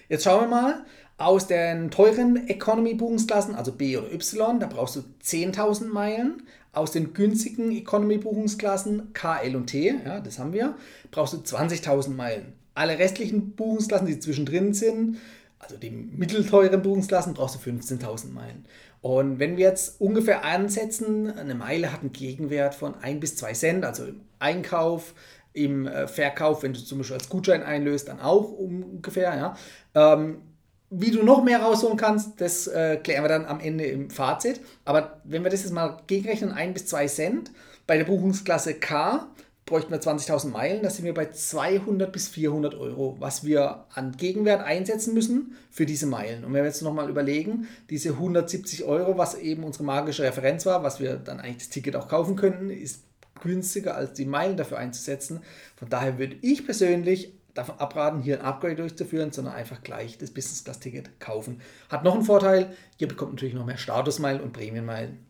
jetzt 0.09 0.25
schauen 0.25 0.43
wir 0.43 0.49
mal, 0.49 0.85
aus 1.17 1.47
den 1.47 1.91
teuren 1.91 2.49
Economy-Buchungsklassen, 2.49 3.55
also 3.55 3.73
B 3.73 3.97
oder 3.97 4.13
Y, 4.13 4.59
da 4.59 4.67
brauchst 4.67 4.97
du 4.97 5.01
10.000 5.23 5.87
Meilen. 5.87 6.43
Aus 6.73 6.91
den 6.91 7.15
günstigen 7.15 7.71
Economy-Buchungsklassen 7.71 9.13
K, 9.13 9.39
L 9.43 9.55
und 9.55 9.67
T, 9.67 9.95
ja, 10.05 10.19
das 10.19 10.41
haben 10.41 10.53
wir, 10.53 10.75
brauchst 11.13 11.33
du 11.33 11.37
20.000 11.37 12.11
Meilen. 12.11 12.53
Alle 12.75 12.99
restlichen 12.99 13.53
Buchungsklassen, 13.53 14.09
die 14.09 14.19
zwischendrin 14.19 14.75
sind, 14.75 15.19
also 15.61 15.77
die 15.77 15.91
mittelteuren 15.91 16.83
Buchungsklassen, 16.83 17.35
brauchst 17.35 17.55
du 17.55 17.71
15.000 17.71 18.33
Meilen. 18.33 18.65
Und 19.03 19.39
wenn 19.39 19.57
wir 19.57 19.69
jetzt 19.69 20.01
ungefähr 20.01 20.45
ansetzen, 20.45 21.31
eine 21.31 21.55
Meile 21.55 21.93
hat 21.93 22.01
einen 22.01 22.13
Gegenwert 22.13 22.75
von 22.75 22.97
1 22.97 23.21
bis 23.21 23.37
2 23.37 23.53
Cent, 23.53 23.85
also 23.85 24.07
im 24.07 24.23
Einkauf, 24.41 25.15
im 25.55 25.87
äh, 25.87 26.07
Verkauf, 26.07 26.63
wenn 26.63 26.75
du 26.75 26.81
zum 26.81 26.99
Beispiel 26.99 27.17
als 27.17 27.29
Gutschein 27.31 27.63
einlöst, 27.63 28.09
dann 28.09 28.21
auch 28.21 28.53
ungefähr. 28.53 29.35
Ja. 29.35 29.57
Ähm, 29.95 30.43
wie 30.91 31.11
du 31.11 31.23
noch 31.23 31.43
mehr 31.43 31.63
rausholen 31.63 31.97
kannst, 31.97 32.41
das 32.41 32.67
äh, 32.67 32.99
klären 33.03 33.25
wir 33.25 33.29
dann 33.29 33.47
am 33.47 33.61
Ende 33.61 33.85
im 33.87 34.11
Fazit. 34.11 34.61
Aber 34.85 35.21
wenn 35.25 35.43
wir 35.43 35.51
das 35.51 35.63
jetzt 35.63 35.73
mal 35.73 35.99
gegenrechnen, 36.07 36.53
1 36.53 36.75
bis 36.75 36.87
2 36.87 37.07
Cent, 37.07 37.51
bei 37.87 37.97
der 37.97 38.05
Buchungsklasse 38.05 38.75
K 38.75 39.29
bräuchten 39.67 39.93
wir 39.93 40.01
20.000 40.01 40.51
Meilen, 40.51 40.83
da 40.83 40.91
sind 40.91 41.07
wir 41.07 41.15
bei 41.15 41.31
200 41.31 42.13
bis 42.13 42.29
400 42.29 42.75
Euro, 42.75 43.17
was 43.19 43.45
wir 43.45 43.87
an 43.95 44.13
Gegenwert 44.13 44.63
einsetzen 44.63 45.15
müssen 45.15 45.57
für 45.71 45.87
diese 45.87 46.07
Meilen. 46.07 46.45
Und 46.45 46.53
wenn 46.53 46.63
wir 46.63 46.69
jetzt 46.69 46.83
nochmal 46.83 47.09
überlegen, 47.09 47.67
diese 47.89 48.11
170 48.11 48.85
Euro, 48.85 49.17
was 49.17 49.35
eben 49.37 49.65
unsere 49.65 49.85
magische 49.85 50.23
Referenz 50.23 50.67
war, 50.67 50.83
was 50.83 51.01
wir 51.01 51.17
dann 51.17 51.41
eigentlich 51.41 51.59
das 51.59 51.69
Ticket 51.71 51.97
auch 51.97 52.09
kaufen 52.09 52.37
könnten, 52.37 52.69
ist 52.69 53.05
günstiger 53.45 53.95
als 53.97 54.15
die 54.15 54.27
Meilen 54.27 54.57
dafür 54.57 54.79
einzusetzen. 54.79 55.41
Von 55.77 55.89
daher 55.89 56.19
würde 56.19 56.37
ich 56.43 56.65
persönlich 56.65 57.33
davon 57.55 57.79
abraten, 57.79 58.21
hier 58.21 58.41
ein 58.41 58.45
Upgrade 58.45 58.77
durchzuführen, 58.77 59.31
sondern 59.31 59.55
einfach 59.55 59.83
gleich 59.83 60.19
das 60.19 60.33
Business 60.33 60.65
Class 60.65 60.81
Ticket 60.81 61.21
kaufen. 61.21 61.61
Hat 61.89 62.03
noch 62.03 62.15
einen 62.15 62.25
Vorteil, 62.25 62.75
ihr 62.99 63.07
bekommt 63.07 63.35
natürlich 63.35 63.55
noch 63.55 63.65
mehr 63.65 63.79
Statusmeilen 63.79 64.41
und 64.41 64.53
Prämienmeilen. 64.53 65.25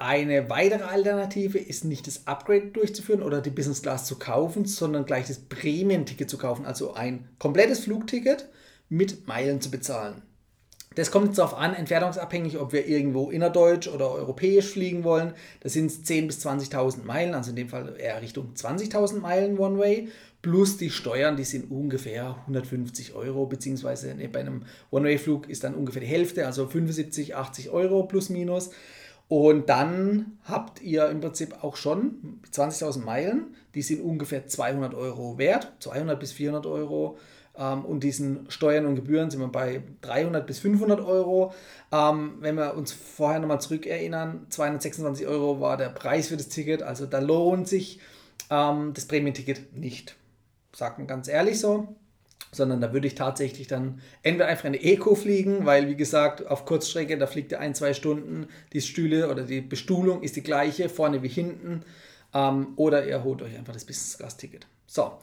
Eine 0.00 0.48
weitere 0.48 0.84
Alternative 0.84 1.58
ist 1.58 1.84
nicht 1.84 2.06
das 2.06 2.28
Upgrade 2.28 2.68
durchzuführen 2.68 3.20
oder 3.20 3.40
die 3.40 3.50
Business 3.50 3.82
Class 3.82 4.04
zu 4.04 4.16
kaufen, 4.16 4.64
sondern 4.64 5.04
gleich 5.04 5.26
das 5.26 5.40
Prämienticket 5.40 6.30
zu 6.30 6.38
kaufen, 6.38 6.64
also 6.64 6.94
ein 6.94 7.28
komplettes 7.40 7.80
Flugticket 7.80 8.48
mit 8.88 9.26
Meilen 9.26 9.60
zu 9.60 9.72
bezahlen. 9.72 10.22
Das 10.98 11.12
kommt 11.12 11.28
jetzt 11.28 11.38
darauf 11.38 11.54
an, 11.54 11.74
entfernungsabhängig, 11.74 12.58
ob 12.58 12.72
wir 12.72 12.88
irgendwo 12.88 13.30
innerdeutsch 13.30 13.86
oder 13.86 14.10
europäisch 14.10 14.66
fliegen 14.66 15.04
wollen. 15.04 15.32
Das 15.60 15.72
sind 15.72 15.92
10.000 15.92 16.26
bis 16.26 16.44
20.000 16.44 17.04
Meilen, 17.04 17.34
also 17.34 17.50
in 17.50 17.56
dem 17.56 17.68
Fall 17.68 17.94
eher 18.00 18.20
Richtung 18.20 18.54
20.000 18.56 19.20
Meilen 19.20 19.60
One-Way. 19.60 20.08
Plus 20.42 20.76
die 20.76 20.90
Steuern, 20.90 21.36
die 21.36 21.44
sind 21.44 21.70
ungefähr 21.70 22.38
150 22.40 23.14
Euro, 23.14 23.46
beziehungsweise 23.46 24.12
ne, 24.16 24.28
bei 24.28 24.40
einem 24.40 24.62
One-Way-Flug 24.90 25.48
ist 25.48 25.62
dann 25.62 25.76
ungefähr 25.76 26.00
die 26.00 26.08
Hälfte, 26.08 26.46
also 26.46 26.66
75, 26.66 27.36
80 27.36 27.70
Euro 27.70 28.02
plus 28.02 28.28
minus. 28.28 28.70
Und 29.28 29.68
dann 29.68 30.38
habt 30.42 30.82
ihr 30.82 31.08
im 31.10 31.20
Prinzip 31.20 31.62
auch 31.62 31.76
schon 31.76 32.40
20.000 32.52 33.04
Meilen, 33.04 33.54
die 33.76 33.82
sind 33.82 34.02
ungefähr 34.02 34.48
200 34.48 34.94
Euro 34.94 35.38
wert, 35.38 35.74
200 35.78 36.18
bis 36.18 36.32
400 36.32 36.66
Euro. 36.66 37.18
Ähm, 37.58 37.84
und 37.84 38.04
diesen 38.04 38.50
Steuern 38.50 38.86
und 38.86 38.96
Gebühren 38.96 39.30
sind 39.30 39.40
wir 39.40 39.48
bei 39.48 39.82
300 40.02 40.46
bis 40.46 40.60
500 40.60 41.00
Euro. 41.00 41.52
Ähm, 41.92 42.34
wenn 42.40 42.54
wir 42.54 42.74
uns 42.74 42.92
vorher 42.92 43.40
nochmal 43.40 43.60
zurückerinnern, 43.60 44.46
226 44.48 45.26
Euro 45.26 45.60
war 45.60 45.76
der 45.76 45.88
Preis 45.88 46.28
für 46.28 46.36
das 46.36 46.48
Ticket, 46.48 46.82
also 46.82 47.06
da 47.06 47.18
lohnt 47.18 47.68
sich 47.68 48.00
ähm, 48.50 48.92
das 48.94 49.06
Prämienticket 49.06 49.76
nicht. 49.76 50.16
Sagt 50.74 50.98
man 50.98 51.06
ganz 51.06 51.28
ehrlich 51.28 51.58
so 51.58 51.96
sondern 52.52 52.80
da 52.80 52.92
würde 52.92 53.06
ich 53.06 53.14
tatsächlich 53.14 53.66
dann 53.66 54.00
entweder 54.22 54.46
einfach 54.46 54.64
in 54.64 54.74
eine 54.74 54.82
Eco 54.82 55.14
fliegen, 55.14 55.66
weil 55.66 55.88
wie 55.88 55.96
gesagt, 55.96 56.46
auf 56.46 56.64
Kurzstrecke, 56.64 57.18
da 57.18 57.26
fliegt 57.26 57.52
ihr 57.52 57.60
ein, 57.60 57.74
zwei 57.74 57.92
Stunden, 57.94 58.48
die 58.72 58.80
Stühle 58.80 59.30
oder 59.30 59.42
die 59.42 59.60
Bestuhlung 59.60 60.22
ist 60.22 60.36
die 60.36 60.42
gleiche, 60.42 60.88
vorne 60.88 61.22
wie 61.22 61.28
hinten, 61.28 61.82
ähm, 62.34 62.68
oder 62.76 63.06
ihr 63.06 63.22
holt 63.22 63.42
euch 63.42 63.56
einfach 63.56 63.74
das 63.74 63.84
Business 63.84 64.18
Class 64.18 64.36
Ticket. 64.36 64.66
So, 64.86 65.18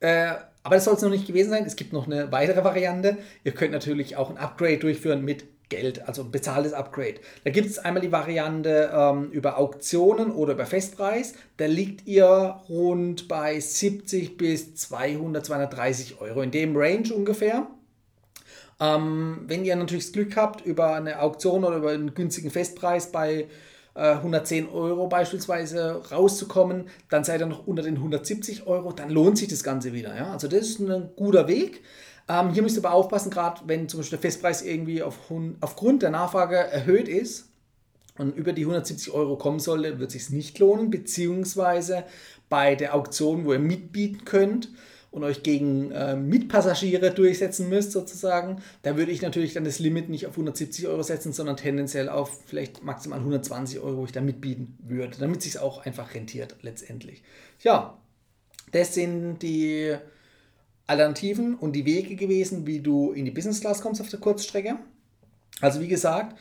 äh, 0.00 0.34
aber 0.68 0.74
das 0.74 0.84
soll 0.84 0.96
es 0.96 1.00
noch 1.00 1.08
nicht 1.08 1.26
gewesen 1.26 1.48
sein. 1.48 1.64
Es 1.64 1.76
gibt 1.76 1.94
noch 1.94 2.04
eine 2.04 2.30
weitere 2.30 2.62
Variante. 2.62 3.16
Ihr 3.42 3.52
könnt 3.52 3.72
natürlich 3.72 4.16
auch 4.16 4.28
ein 4.28 4.36
Upgrade 4.36 4.76
durchführen 4.76 5.24
mit 5.24 5.46
Geld, 5.70 6.06
also 6.06 6.24
ein 6.24 6.30
bezahltes 6.30 6.74
Upgrade. 6.74 7.14
Da 7.44 7.50
gibt 7.50 7.68
es 7.70 7.78
einmal 7.78 8.02
die 8.02 8.12
Variante 8.12 8.90
ähm, 8.92 9.30
über 9.30 9.56
Auktionen 9.56 10.30
oder 10.30 10.52
über 10.52 10.66
Festpreis. 10.66 11.32
Da 11.56 11.64
liegt 11.64 12.06
ihr 12.06 12.60
rund 12.68 13.28
bei 13.28 13.58
70 13.58 14.36
bis 14.36 14.74
200, 14.74 15.46
230 15.46 16.20
Euro, 16.20 16.42
in 16.42 16.50
dem 16.50 16.76
Range 16.76 17.14
ungefähr. 17.14 17.66
Ähm, 18.78 19.44
wenn 19.46 19.64
ihr 19.64 19.74
natürlich 19.74 20.04
das 20.04 20.12
Glück 20.12 20.36
habt, 20.36 20.66
über 20.66 20.96
eine 20.96 21.22
Auktion 21.22 21.64
oder 21.64 21.78
über 21.78 21.92
einen 21.92 22.12
günstigen 22.12 22.50
Festpreis 22.50 23.10
bei 23.10 23.46
110 23.94 24.66
äh, 24.66 24.68
Euro 24.68 25.08
beispielsweise 25.08 26.02
rauszukommen, 26.10 26.88
dann 27.08 27.24
seid 27.24 27.40
ihr 27.40 27.46
noch 27.46 27.66
unter 27.66 27.82
den 27.82 27.96
170 27.96 28.66
Euro, 28.66 28.92
dann 28.92 29.10
lohnt 29.10 29.38
sich 29.38 29.48
das 29.48 29.62
Ganze 29.62 29.92
wieder. 29.92 30.14
Ja? 30.16 30.32
Also 30.32 30.48
das 30.48 30.60
ist 30.60 30.80
ein 30.80 31.10
guter 31.16 31.48
Weg. 31.48 31.82
Ähm, 32.28 32.52
hier 32.52 32.62
müsst 32.62 32.76
ihr 32.76 32.84
aber 32.84 32.94
aufpassen, 32.94 33.30
gerade 33.30 33.62
wenn 33.66 33.88
zum 33.88 34.00
Beispiel 34.00 34.18
der 34.18 34.22
Festpreis 34.22 34.62
irgendwie 34.62 35.02
auf, 35.02 35.18
aufgrund 35.60 36.02
der 36.02 36.10
Nachfrage 36.10 36.56
erhöht 36.56 37.08
ist 37.08 37.48
und 38.18 38.36
über 38.36 38.52
die 38.52 38.62
170 38.62 39.12
Euro 39.12 39.36
kommen 39.36 39.60
sollte, 39.60 39.98
wird 39.98 40.14
es 40.14 40.26
sich 40.26 40.30
nicht 40.30 40.58
lohnen, 40.58 40.90
beziehungsweise 40.90 42.04
bei 42.48 42.74
der 42.74 42.94
Auktion, 42.94 43.44
wo 43.44 43.52
ihr 43.52 43.58
mitbieten 43.58 44.24
könnt, 44.24 44.70
und 45.10 45.24
euch 45.24 45.42
gegen 45.42 45.90
äh, 45.90 46.16
Mitpassagiere 46.16 47.10
durchsetzen 47.10 47.68
müsst, 47.68 47.92
sozusagen, 47.92 48.62
da 48.82 48.96
würde 48.96 49.12
ich 49.12 49.22
natürlich 49.22 49.54
dann 49.54 49.64
das 49.64 49.78
Limit 49.78 50.08
nicht 50.08 50.26
auf 50.26 50.32
170 50.32 50.86
Euro 50.86 51.02
setzen, 51.02 51.32
sondern 51.32 51.56
tendenziell 51.56 52.08
auf 52.08 52.40
vielleicht 52.46 52.84
maximal 52.84 53.18
120 53.18 53.80
Euro, 53.80 53.98
wo 53.98 54.04
ich 54.04 54.12
da 54.12 54.20
mitbieten 54.20 54.76
würde, 54.82 55.16
damit 55.18 55.42
sich 55.42 55.58
auch 55.58 55.84
einfach 55.86 56.14
rentiert 56.14 56.56
letztendlich. 56.62 57.22
Ja, 57.62 57.98
das 58.72 58.94
sind 58.94 59.38
die 59.38 59.96
Alternativen 60.86 61.54
und 61.54 61.72
die 61.72 61.86
Wege 61.86 62.16
gewesen, 62.16 62.66
wie 62.66 62.80
du 62.80 63.12
in 63.12 63.24
die 63.24 63.30
Business 63.30 63.60
Class 63.60 63.80
kommst 63.80 64.00
auf 64.00 64.08
der 64.08 64.20
Kurzstrecke. 64.20 64.78
Also 65.60 65.80
wie 65.80 65.88
gesagt, 65.88 66.38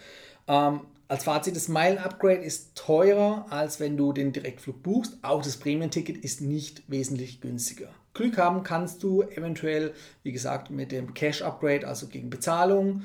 ähm, 0.47 0.81
als 1.09 1.23
Fazit, 1.23 1.55
das 1.55 1.69
Meilen-Upgrade 1.69 2.41
ist 2.41 2.75
teurer, 2.75 3.45
als 3.49 3.79
wenn 3.79 3.95
du 3.95 4.11
den 4.11 4.33
Direktflug 4.33 4.83
buchst. 4.83 5.17
Auch 5.21 5.41
das 5.41 5.57
Premium-Ticket 5.57 6.17
ist 6.17 6.41
nicht 6.41 6.83
wesentlich 6.87 7.39
günstiger. 7.39 7.89
Glück 8.17 8.37
haben 8.37 8.63
kannst 8.63 9.01
du 9.03 9.23
eventuell, 9.23 9.93
wie 10.23 10.33
gesagt, 10.33 10.69
mit 10.69 10.91
dem 10.91 11.13
Cash-Upgrade, 11.13 11.87
also 11.87 12.07
gegen 12.07 12.29
Bezahlung. 12.29 13.03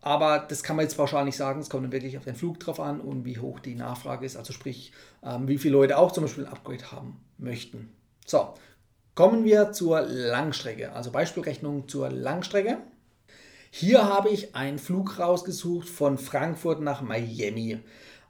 Aber 0.00 0.40
das 0.40 0.62
kann 0.62 0.76
man 0.76 0.84
jetzt 0.84 0.96
pauschal 0.96 1.24
nicht 1.24 1.36
sagen. 1.36 1.60
Es 1.60 1.70
kommt 1.70 1.84
dann 1.84 1.92
wirklich 1.92 2.18
auf 2.18 2.24
den 2.24 2.34
Flug 2.34 2.58
drauf 2.60 2.80
an 2.80 3.00
und 3.00 3.24
wie 3.24 3.38
hoch 3.38 3.60
die 3.60 3.76
Nachfrage 3.76 4.26
ist. 4.26 4.36
Also 4.36 4.52
sprich, 4.52 4.92
ähm, 5.24 5.46
wie 5.48 5.58
viele 5.58 5.74
Leute 5.74 5.96
auch 5.96 6.12
zum 6.12 6.24
Beispiel 6.24 6.44
ein 6.44 6.52
Upgrade 6.52 6.90
haben 6.90 7.20
möchten. 7.38 7.92
So, 8.26 8.54
kommen 9.14 9.44
wir 9.44 9.72
zur 9.72 10.02
Langstrecke. 10.02 10.92
Also 10.92 11.12
Beispielrechnung 11.12 11.88
zur 11.88 12.10
Langstrecke. 12.10 12.78
Hier 13.70 14.04
habe 14.04 14.28
ich 14.28 14.54
einen 14.54 14.78
Flug 14.78 15.18
rausgesucht 15.18 15.88
von 15.88 16.18
Frankfurt 16.18 16.80
nach 16.82 17.00
Miami. 17.00 17.78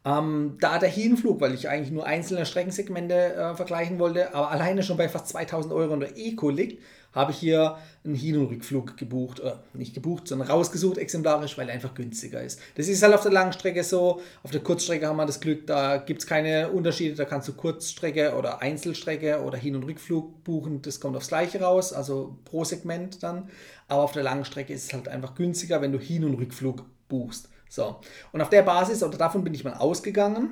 Ähm, 0.04 0.56
da 0.60 0.78
der 0.78 0.88
Hinflug, 0.88 1.40
weil 1.40 1.54
ich 1.54 1.68
eigentlich 1.68 1.92
nur 1.92 2.04
einzelne 2.04 2.44
Streckensegmente 2.44 3.34
äh, 3.34 3.54
vergleichen 3.54 4.00
wollte, 4.00 4.34
aber 4.34 4.50
alleine 4.50 4.82
schon 4.82 4.96
bei 4.96 5.08
fast 5.08 5.28
2000 5.28 5.72
Euro 5.72 5.94
in 5.94 6.00
der 6.00 6.16
Eco 6.16 6.50
liegt, 6.50 6.82
habe 7.12 7.30
ich 7.30 7.38
hier 7.38 7.76
einen 8.04 8.14
Hin- 8.14 8.38
und 8.38 8.46
Rückflug 8.46 8.96
gebucht, 8.96 9.40
äh, 9.40 9.52
nicht 9.74 9.94
gebucht, 9.94 10.26
sondern 10.26 10.48
rausgesucht 10.48 10.98
exemplarisch, 10.98 11.56
weil 11.56 11.68
er 11.68 11.74
einfach 11.74 11.94
günstiger 11.94 12.42
ist. 12.42 12.58
Das 12.74 12.88
ist 12.88 13.02
halt 13.02 13.14
auf 13.14 13.22
der 13.22 13.32
Langstrecke 13.32 13.84
so. 13.84 14.20
Auf 14.42 14.50
der 14.50 14.62
Kurzstrecke 14.62 15.06
haben 15.06 15.16
wir 15.16 15.26
das 15.26 15.40
Glück, 15.40 15.66
da 15.66 15.98
gibt 15.98 16.22
es 16.22 16.26
keine 16.26 16.70
Unterschiede. 16.70 17.14
Da 17.14 17.24
kannst 17.24 17.48
du 17.48 17.52
Kurzstrecke 17.52 18.34
oder 18.34 18.62
Einzelstrecke 18.62 19.42
oder 19.42 19.58
Hin- 19.58 19.76
und 19.76 19.84
Rückflug 19.84 20.42
buchen. 20.42 20.82
Das 20.82 21.00
kommt 21.00 21.16
aufs 21.16 21.28
Gleiche 21.28 21.60
raus, 21.60 21.92
also 21.92 22.38
pro 22.44 22.64
Segment 22.64 23.22
dann. 23.22 23.50
Aber 23.88 24.02
auf 24.02 24.12
der 24.12 24.22
Langstrecke 24.22 24.72
ist 24.72 24.86
es 24.86 24.92
halt 24.94 25.08
einfach 25.08 25.34
günstiger, 25.34 25.80
wenn 25.82 25.92
du 25.92 25.98
Hin- 25.98 26.24
und 26.24 26.34
Rückflug 26.34 26.86
buchst. 27.08 27.51
So, 27.72 27.96
und 28.32 28.42
auf 28.42 28.50
der 28.50 28.60
Basis 28.64 29.02
oder 29.02 29.16
davon 29.16 29.44
bin 29.44 29.54
ich 29.54 29.64
mal 29.64 29.72
ausgegangen 29.72 30.50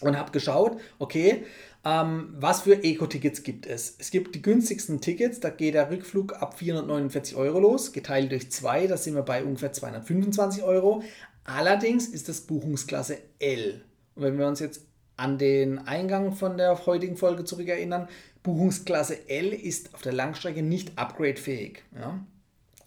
und 0.00 0.18
habe 0.18 0.30
geschaut, 0.30 0.78
okay, 0.98 1.46
ähm, 1.86 2.34
was 2.38 2.60
für 2.60 2.84
Eco-Tickets 2.84 3.44
gibt 3.44 3.64
es? 3.64 3.96
Es 3.98 4.10
gibt 4.10 4.34
die 4.34 4.42
günstigsten 4.42 5.00
Tickets, 5.00 5.40
da 5.40 5.48
geht 5.48 5.72
der 5.72 5.90
Rückflug 5.90 6.34
ab 6.34 6.58
449 6.58 7.34
Euro 7.36 7.60
los, 7.60 7.94
geteilt 7.94 8.30
durch 8.30 8.52
zwei, 8.52 8.86
da 8.86 8.98
sind 8.98 9.14
wir 9.14 9.22
bei 9.22 9.42
ungefähr 9.42 9.72
225 9.72 10.62
Euro. 10.64 11.02
Allerdings 11.44 12.08
ist 12.08 12.28
das 12.28 12.42
Buchungsklasse 12.42 13.16
L. 13.38 13.82
Und 14.14 14.24
wenn 14.24 14.38
wir 14.38 14.46
uns 14.46 14.60
jetzt 14.60 14.82
an 15.16 15.38
den 15.38 15.78
Eingang 15.78 16.32
von 16.32 16.58
der 16.58 16.84
heutigen 16.84 17.16
Folge 17.16 17.46
zurückerinnern, 17.46 18.06
Buchungsklasse 18.42 19.30
L 19.30 19.54
ist 19.54 19.94
auf 19.94 20.02
der 20.02 20.12
Langstrecke 20.12 20.62
nicht 20.62 20.98
upgradefähig. 20.98 21.84
Ja? 21.98 22.22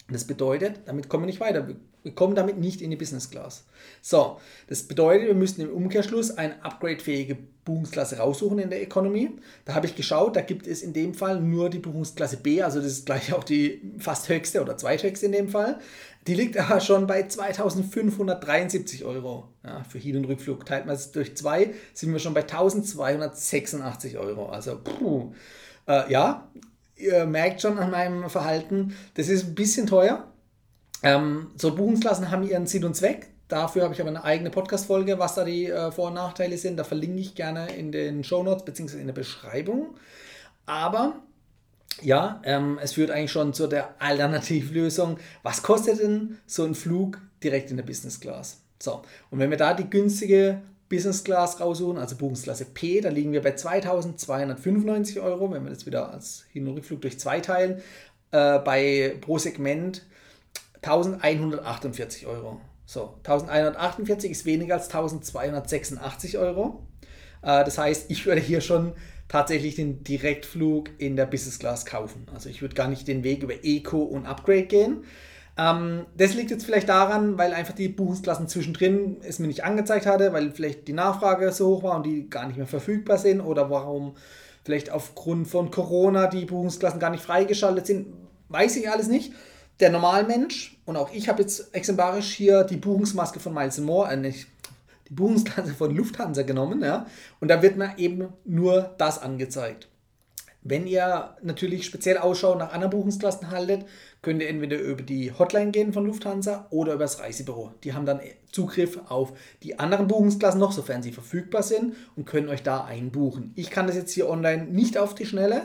Das 0.08 0.28
bedeutet, 0.28 0.82
damit 0.86 1.08
kommen 1.08 1.24
wir 1.24 1.26
nicht 1.26 1.40
weiter. 1.40 1.66
Wir 1.66 1.74
kommen 2.14 2.34
damit 2.34 2.58
nicht 2.58 2.80
in 2.80 2.90
die 2.90 2.96
Business 2.96 3.30
Class. 3.30 3.64
So, 4.02 4.40
das 4.68 4.82
bedeutet, 4.82 5.28
wir 5.28 5.34
müssten 5.34 5.62
im 5.62 5.70
Umkehrschluss 5.70 6.30
eine 6.30 6.64
upgradefähige 6.64 7.36
Buchungsklasse 7.64 8.18
raussuchen 8.18 8.58
in 8.58 8.70
der 8.70 8.82
Economy. 8.82 9.30
Da 9.64 9.74
habe 9.74 9.86
ich 9.86 9.94
geschaut, 9.94 10.36
da 10.36 10.40
gibt 10.40 10.66
es 10.66 10.82
in 10.82 10.92
dem 10.92 11.14
Fall 11.14 11.40
nur 11.40 11.68
die 11.68 11.78
Buchungsklasse 11.78 12.38
B, 12.38 12.62
also 12.62 12.80
das 12.80 12.92
ist 12.92 13.06
gleich 13.06 13.32
auch 13.32 13.44
die 13.44 13.82
fast 13.98 14.28
höchste 14.28 14.62
oder 14.62 14.76
zweithöchste 14.76 15.26
in 15.26 15.32
dem 15.32 15.48
Fall. 15.48 15.78
Die 16.26 16.34
liegt 16.34 16.56
aber 16.58 16.80
schon 16.80 17.06
bei 17.06 17.26
2573 17.26 19.04
Euro 19.04 19.48
ja, 19.64 19.84
für 19.84 19.98
Hin- 19.98 20.16
und 20.16 20.24
Rückflug. 20.26 20.66
Teilt 20.66 20.86
man 20.86 20.94
es 20.94 21.12
durch 21.12 21.36
zwei, 21.36 21.74
sind 21.94 22.12
wir 22.12 22.18
schon 22.18 22.34
bei 22.34 22.42
1286 22.42 24.18
Euro. 24.18 24.46
Also, 24.48 24.78
puh. 24.82 25.32
Äh, 25.86 26.10
ja, 26.12 26.48
ihr 26.96 27.26
merkt 27.26 27.62
schon 27.62 27.78
an 27.78 27.90
meinem 27.90 28.28
Verhalten, 28.28 28.94
das 29.14 29.28
ist 29.28 29.46
ein 29.46 29.54
bisschen 29.54 29.86
teuer. 29.86 30.26
Ähm, 31.02 31.48
so 31.56 31.74
Buchungsklassen 31.74 32.30
haben 32.30 32.42
ihren 32.48 32.66
Sinn 32.66 32.84
und 32.84 32.94
Zweck. 32.94 33.28
Dafür 33.48 33.84
habe 33.84 33.94
ich 33.94 34.00
aber 34.00 34.10
eine 34.10 34.24
eigene 34.24 34.50
Podcast-Folge, 34.50 35.18
was 35.18 35.34
da 35.34 35.44
die 35.44 35.66
äh, 35.66 35.90
Vor- 35.90 36.08
und 36.08 36.14
Nachteile 36.14 36.58
sind. 36.58 36.76
Da 36.76 36.84
verlinke 36.84 37.20
ich 37.20 37.34
gerne 37.34 37.74
in 37.74 37.92
den 37.92 38.22
Show 38.24 38.42
Notes 38.42 38.64
bzw. 38.64 39.00
in 39.00 39.06
der 39.06 39.14
Beschreibung. 39.14 39.94
Aber 40.66 41.14
ja, 42.02 42.42
ähm, 42.44 42.78
es 42.82 42.92
führt 42.92 43.10
eigentlich 43.10 43.32
schon 43.32 43.54
zu 43.54 43.66
der 43.66 43.94
Alternativlösung. 44.00 45.18
Was 45.42 45.62
kostet 45.62 46.00
denn 46.00 46.38
so 46.46 46.64
ein 46.64 46.74
Flug 46.74 47.20
direkt 47.42 47.70
in 47.70 47.76
der 47.76 47.84
Business 47.84 48.20
Class? 48.20 48.60
So, 48.80 49.02
und 49.30 49.38
wenn 49.38 49.50
wir 49.50 49.56
da 49.56 49.74
die 49.74 49.88
günstige 49.88 50.60
Business 50.88 51.24
Class 51.24 51.60
raussuchen, 51.60 51.98
also 51.98 52.16
Buchungsklasse 52.16 52.66
P, 52.66 53.00
da 53.00 53.08
liegen 53.08 53.32
wir 53.32 53.42
bei 53.42 53.54
2295 53.54 55.20
Euro, 55.20 55.50
wenn 55.50 55.64
wir 55.64 55.70
das 55.70 55.86
wieder 55.86 56.12
als 56.12 56.44
Hin- 56.52 56.68
und 56.68 56.74
Rückflug 56.74 57.00
durch 57.00 57.18
zwei 57.18 57.40
teilen, 57.40 57.82
äh, 58.30 58.58
bei 58.58 59.16
pro 59.20 59.38
Segment 59.38 60.04
1148 60.82 62.26
Euro. 62.26 62.60
So, 62.86 63.14
1148 63.18 64.30
ist 64.30 64.46
weniger 64.46 64.74
als 64.74 64.86
1286 64.86 66.38
Euro. 66.38 66.86
Äh, 67.42 67.64
das 67.64 67.78
heißt, 67.78 68.10
ich 68.10 68.24
würde 68.26 68.40
hier 68.40 68.60
schon 68.60 68.92
tatsächlich 69.28 69.74
den 69.74 70.02
Direktflug 70.04 70.90
in 70.98 71.16
der 71.16 71.26
Business 71.26 71.58
Class 71.58 71.84
kaufen. 71.84 72.26
Also 72.34 72.48
ich 72.48 72.62
würde 72.62 72.74
gar 72.74 72.88
nicht 72.88 73.06
den 73.06 73.24
Weg 73.24 73.42
über 73.42 73.54
Eco 73.62 74.02
und 74.02 74.26
Upgrade 74.26 74.64
gehen. 74.64 75.04
Ähm, 75.58 76.06
das 76.16 76.34
liegt 76.34 76.50
jetzt 76.50 76.64
vielleicht 76.64 76.88
daran, 76.88 77.36
weil 77.36 77.52
einfach 77.52 77.74
die 77.74 77.88
Buchungsklassen 77.88 78.48
zwischendrin 78.48 79.18
es 79.22 79.38
mir 79.38 79.48
nicht 79.48 79.64
angezeigt 79.64 80.06
hatte, 80.06 80.32
weil 80.32 80.52
vielleicht 80.52 80.88
die 80.88 80.92
Nachfrage 80.92 81.52
so 81.52 81.68
hoch 81.68 81.82
war 81.82 81.96
und 81.96 82.06
die 82.06 82.30
gar 82.30 82.46
nicht 82.46 82.56
mehr 82.56 82.66
verfügbar 82.66 83.18
sind 83.18 83.40
oder 83.40 83.68
warum 83.68 84.16
vielleicht 84.64 84.90
aufgrund 84.90 85.48
von 85.48 85.70
Corona 85.70 86.26
die 86.26 86.44
Buchungsklassen 86.44 87.00
gar 87.00 87.10
nicht 87.10 87.22
freigeschaltet 87.22 87.86
sind, 87.86 88.06
weiß 88.48 88.76
ich 88.76 88.90
alles 88.90 89.08
nicht. 89.08 89.32
Der 89.80 89.90
Normalmensch 89.90 90.76
und 90.84 90.96
auch 90.96 91.12
ich 91.12 91.28
habe 91.28 91.42
jetzt 91.42 91.74
exemplarisch 91.74 92.32
hier 92.32 92.64
die 92.64 92.76
Buchungsmaske 92.76 93.38
von 93.38 93.54
Miles 93.54 93.78
Moore, 93.78 94.10
äh, 94.12 94.16
nicht 94.16 94.48
die 95.08 95.14
Buchungsklasse 95.14 95.72
von 95.74 95.94
Lufthansa 95.94 96.42
genommen, 96.42 96.82
ja, 96.82 97.06
und 97.40 97.48
da 97.48 97.62
wird 97.62 97.76
mir 97.76 97.96
eben 97.98 98.28
nur 98.44 98.94
das 98.98 99.20
angezeigt. 99.20 99.88
Wenn 100.62 100.86
ihr 100.86 101.36
natürlich 101.40 101.86
speziell 101.86 102.18
Ausschau 102.18 102.56
nach 102.56 102.72
anderen 102.72 102.90
Buchungsklassen 102.90 103.50
haltet, 103.50 103.86
könnt 104.22 104.42
ihr 104.42 104.48
entweder 104.48 104.78
über 104.78 105.02
die 105.02 105.32
Hotline 105.32 105.70
gehen 105.70 105.92
von 105.92 106.04
Lufthansa 106.04 106.66
oder 106.70 106.94
über 106.94 107.04
das 107.04 107.20
Reisebüro. 107.20 107.72
Die 107.84 107.94
haben 107.94 108.04
dann 108.04 108.20
Zugriff 108.50 108.98
auf 109.08 109.32
die 109.62 109.78
anderen 109.78 110.08
Buchungsklassen 110.08 110.58
noch, 110.58 110.72
sofern 110.72 111.02
sie 111.02 111.12
verfügbar 111.12 111.62
sind 111.62 111.94
und 112.16 112.26
können 112.26 112.48
euch 112.48 112.64
da 112.64 112.84
einbuchen. 112.84 113.52
Ich 113.54 113.70
kann 113.70 113.86
das 113.86 113.94
jetzt 113.94 114.12
hier 114.12 114.28
online 114.28 114.64
nicht 114.64 114.98
auf 114.98 115.14
die 115.14 115.26
Schnelle 115.26 115.62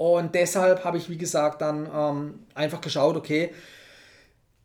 und 0.00 0.34
deshalb 0.34 0.82
habe 0.82 0.96
ich, 0.96 1.10
wie 1.10 1.18
gesagt, 1.18 1.60
dann 1.60 1.86
ähm, 1.94 2.38
einfach 2.54 2.80
geschaut, 2.80 3.16
okay, 3.16 3.50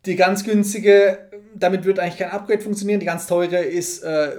die 0.06 0.15
ganz 0.15 0.46
günstige, 0.46 1.30
damit 1.54 1.84
wird 1.84 2.00
eigentlich 2.00 2.20
kein 2.20 2.32
Upgrade 2.32 2.62
funktionieren. 2.62 3.01
Die 3.01 3.06
ganz 3.06 3.27
teure 3.27 3.58
ist 3.58 4.01
äh, 4.04 4.32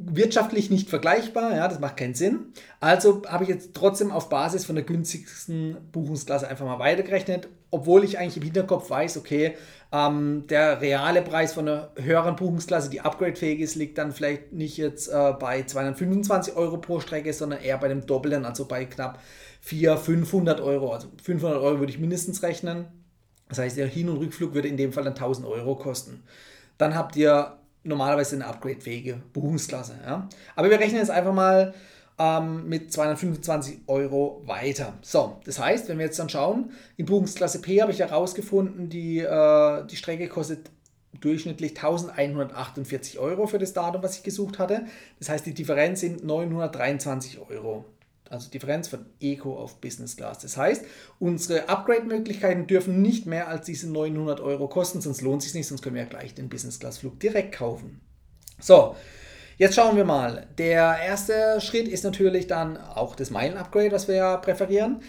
wirtschaftlich 0.00 0.70
nicht 0.70 0.88
vergleichbar, 0.88 1.54
ja, 1.54 1.68
das 1.68 1.78
macht 1.78 1.98
keinen 1.98 2.14
Sinn. 2.14 2.54
Also 2.80 3.20
habe 3.28 3.44
ich 3.44 3.50
jetzt 3.50 3.74
trotzdem 3.74 4.10
auf 4.10 4.30
Basis 4.30 4.64
von 4.64 4.76
der 4.76 4.84
günstigsten 4.84 5.76
Buchungsklasse 5.92 6.48
einfach 6.48 6.64
mal 6.64 6.78
weitergerechnet, 6.78 7.48
obwohl 7.70 8.02
ich 8.02 8.18
eigentlich 8.18 8.38
im 8.38 8.44
Hinterkopf 8.44 8.88
weiß, 8.88 9.18
okay, 9.18 9.56
ähm, 9.92 10.46
der 10.48 10.80
reale 10.80 11.20
Preis 11.20 11.52
von 11.52 11.68
einer 11.68 11.90
höheren 11.96 12.36
Buchungsklasse, 12.36 12.88
die 12.88 13.02
upgradefähig 13.02 13.60
ist, 13.60 13.74
liegt 13.74 13.98
dann 13.98 14.12
vielleicht 14.12 14.54
nicht 14.54 14.78
jetzt 14.78 15.08
äh, 15.08 15.34
bei 15.38 15.64
225 15.64 16.56
Euro 16.56 16.78
pro 16.78 16.98
Strecke, 16.98 17.30
sondern 17.34 17.60
eher 17.60 17.76
bei 17.76 17.88
dem 17.88 18.06
Doppelten, 18.06 18.46
also 18.46 18.64
bei 18.64 18.86
knapp 18.86 19.18
400, 19.60 20.04
500 20.04 20.60
Euro. 20.60 20.92
Also 20.92 21.08
500 21.22 21.60
Euro 21.60 21.78
würde 21.78 21.92
ich 21.92 21.98
mindestens 21.98 22.42
rechnen 22.42 22.86
das 23.50 23.58
heißt, 23.58 23.76
der 23.76 23.88
Hin- 23.88 24.08
und 24.08 24.16
Rückflug 24.16 24.54
würde 24.54 24.68
in 24.68 24.78
dem 24.78 24.92
Fall 24.92 25.04
dann 25.04 25.14
1000 25.14 25.46
Euro 25.46 25.74
kosten. 25.74 26.22
Dann 26.78 26.94
habt 26.94 27.16
ihr 27.16 27.58
normalerweise 27.82 28.36
eine 28.36 28.46
upgrade-fähige 28.46 29.20
Buchungsklasse. 29.32 29.96
Ja? 30.06 30.28
Aber 30.56 30.70
wir 30.70 30.78
rechnen 30.78 31.00
jetzt 31.00 31.10
einfach 31.10 31.34
mal 31.34 31.74
ähm, 32.18 32.68
mit 32.68 32.92
225 32.92 33.80
Euro 33.88 34.42
weiter. 34.46 34.94
So, 35.02 35.40
das 35.44 35.58
heißt, 35.58 35.88
wenn 35.88 35.98
wir 35.98 36.06
jetzt 36.06 36.18
dann 36.18 36.28
schauen, 36.28 36.70
in 36.96 37.06
Buchungsklasse 37.06 37.60
P 37.60 37.82
habe 37.82 37.90
ich 37.90 37.98
herausgefunden, 37.98 38.88
die, 38.88 39.18
äh, 39.18 39.86
die 39.86 39.96
Strecke 39.96 40.28
kostet 40.28 40.70
durchschnittlich 41.20 41.72
1148 41.72 43.18
Euro 43.18 43.48
für 43.48 43.58
das 43.58 43.72
Datum, 43.72 44.02
was 44.02 44.16
ich 44.16 44.22
gesucht 44.22 44.60
hatte. 44.60 44.84
Das 45.18 45.28
heißt, 45.28 45.44
die 45.44 45.54
Differenz 45.54 46.00
sind 46.00 46.24
923 46.24 47.40
Euro. 47.50 47.84
Also 48.30 48.48
Differenz 48.48 48.86
von 48.86 49.06
Eco 49.18 49.56
auf 49.56 49.80
Business 49.80 50.16
Class. 50.16 50.38
Das 50.38 50.56
heißt, 50.56 50.84
unsere 51.18 51.68
Upgrade-Möglichkeiten 51.68 52.68
dürfen 52.68 53.02
nicht 53.02 53.26
mehr 53.26 53.48
als 53.48 53.66
diese 53.66 53.90
900 53.90 54.40
Euro 54.40 54.68
kosten, 54.68 55.00
sonst 55.00 55.20
lohnt 55.20 55.42
es 55.42 55.48
sich 55.48 55.54
nicht, 55.54 55.66
sonst 55.66 55.82
können 55.82 55.96
wir 55.96 56.02
ja 56.04 56.08
gleich 56.08 56.32
den 56.32 56.48
Business 56.48 56.78
Class-Flug 56.78 57.18
direkt 57.18 57.56
kaufen. 57.56 58.00
So, 58.60 58.94
jetzt 59.58 59.74
schauen 59.74 59.96
wir 59.96 60.04
mal. 60.04 60.46
Der 60.58 60.96
erste 61.04 61.60
Schritt 61.60 61.88
ist 61.88 62.04
natürlich 62.04 62.46
dann 62.46 62.76
auch 62.76 63.16
das 63.16 63.30
Meilen-Upgrade, 63.30 63.90
was 63.90 64.06
wir 64.06 64.14
ja 64.14 64.36
präferieren. 64.36 65.02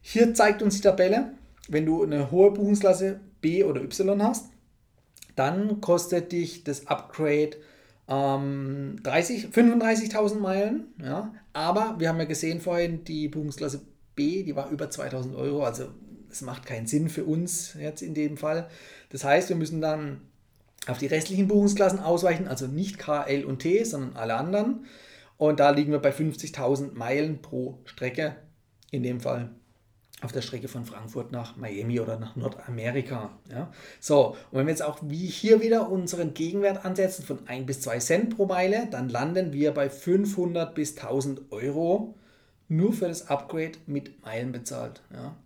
Hier 0.00 0.32
zeigt 0.32 0.62
uns 0.62 0.76
die 0.76 0.82
Tabelle, 0.82 1.32
wenn 1.68 1.84
du 1.84 2.04
eine 2.04 2.30
hohe 2.30 2.52
Buchungsklasse 2.52 3.18
B 3.40 3.64
oder 3.64 3.82
Y 3.82 4.22
hast, 4.22 4.50
dann 5.34 5.80
kostet 5.80 6.30
dich 6.30 6.62
das 6.62 6.86
Upgrade 6.86 7.56
ähm, 8.08 8.96
35.000 9.02 10.38
Meilen. 10.38 10.84
Ja. 11.02 11.32
Aber 11.52 11.96
wir 11.98 12.08
haben 12.08 12.18
ja 12.18 12.24
gesehen 12.24 12.60
vorhin, 12.60 13.04
die 13.04 13.28
Buchungsklasse 13.28 13.82
B, 14.14 14.42
die 14.42 14.56
war 14.56 14.70
über 14.70 14.90
2000 14.90 15.34
Euro. 15.36 15.64
Also 15.64 15.88
es 16.30 16.42
macht 16.42 16.66
keinen 16.66 16.86
Sinn 16.86 17.08
für 17.08 17.24
uns 17.24 17.74
jetzt 17.80 18.02
in 18.02 18.14
dem 18.14 18.36
Fall. 18.36 18.68
Das 19.10 19.24
heißt, 19.24 19.48
wir 19.48 19.56
müssen 19.56 19.80
dann 19.80 20.20
auf 20.86 20.98
die 20.98 21.06
restlichen 21.06 21.48
Buchungsklassen 21.48 21.98
ausweichen, 21.98 22.46
also 22.46 22.66
nicht 22.66 22.98
K, 22.98 23.24
L 23.24 23.44
und 23.44 23.58
T, 23.58 23.82
sondern 23.84 24.16
alle 24.16 24.34
anderen. 24.34 24.86
Und 25.36 25.60
da 25.60 25.70
liegen 25.70 25.92
wir 25.92 25.98
bei 25.98 26.12
50.000 26.12 26.94
Meilen 26.94 27.42
pro 27.42 27.78
Strecke 27.84 28.36
in 28.90 29.02
dem 29.02 29.20
Fall 29.20 29.50
auf 30.26 30.32
der 30.32 30.42
Strecke 30.42 30.68
von 30.68 30.84
Frankfurt 30.84 31.32
nach 31.32 31.56
Miami 31.56 32.00
oder 32.00 32.18
nach 32.18 32.36
Nordamerika. 32.36 33.30
Ja? 33.50 33.72
So, 34.00 34.36
und 34.50 34.58
wenn 34.58 34.66
wir 34.66 34.72
jetzt 34.72 34.82
auch 34.82 34.98
wie 35.02 35.26
hier 35.26 35.62
wieder 35.62 35.88
unseren 35.88 36.34
Gegenwert 36.34 36.84
ansetzen 36.84 37.24
von 37.24 37.46
1 37.48 37.64
bis 37.64 37.80
2 37.80 37.98
Cent 38.00 38.36
pro 38.36 38.44
Meile, 38.44 38.88
dann 38.90 39.08
landen 39.08 39.52
wir 39.52 39.72
bei 39.72 39.88
500 39.88 40.74
bis 40.74 40.98
1000 40.98 41.52
Euro 41.52 42.14
nur 42.68 42.92
für 42.92 43.08
das 43.08 43.28
Upgrade 43.28 43.78
mit 43.86 44.22
Meilen 44.22 44.52
bezahlt. 44.52 45.00
Ja? 45.14 45.36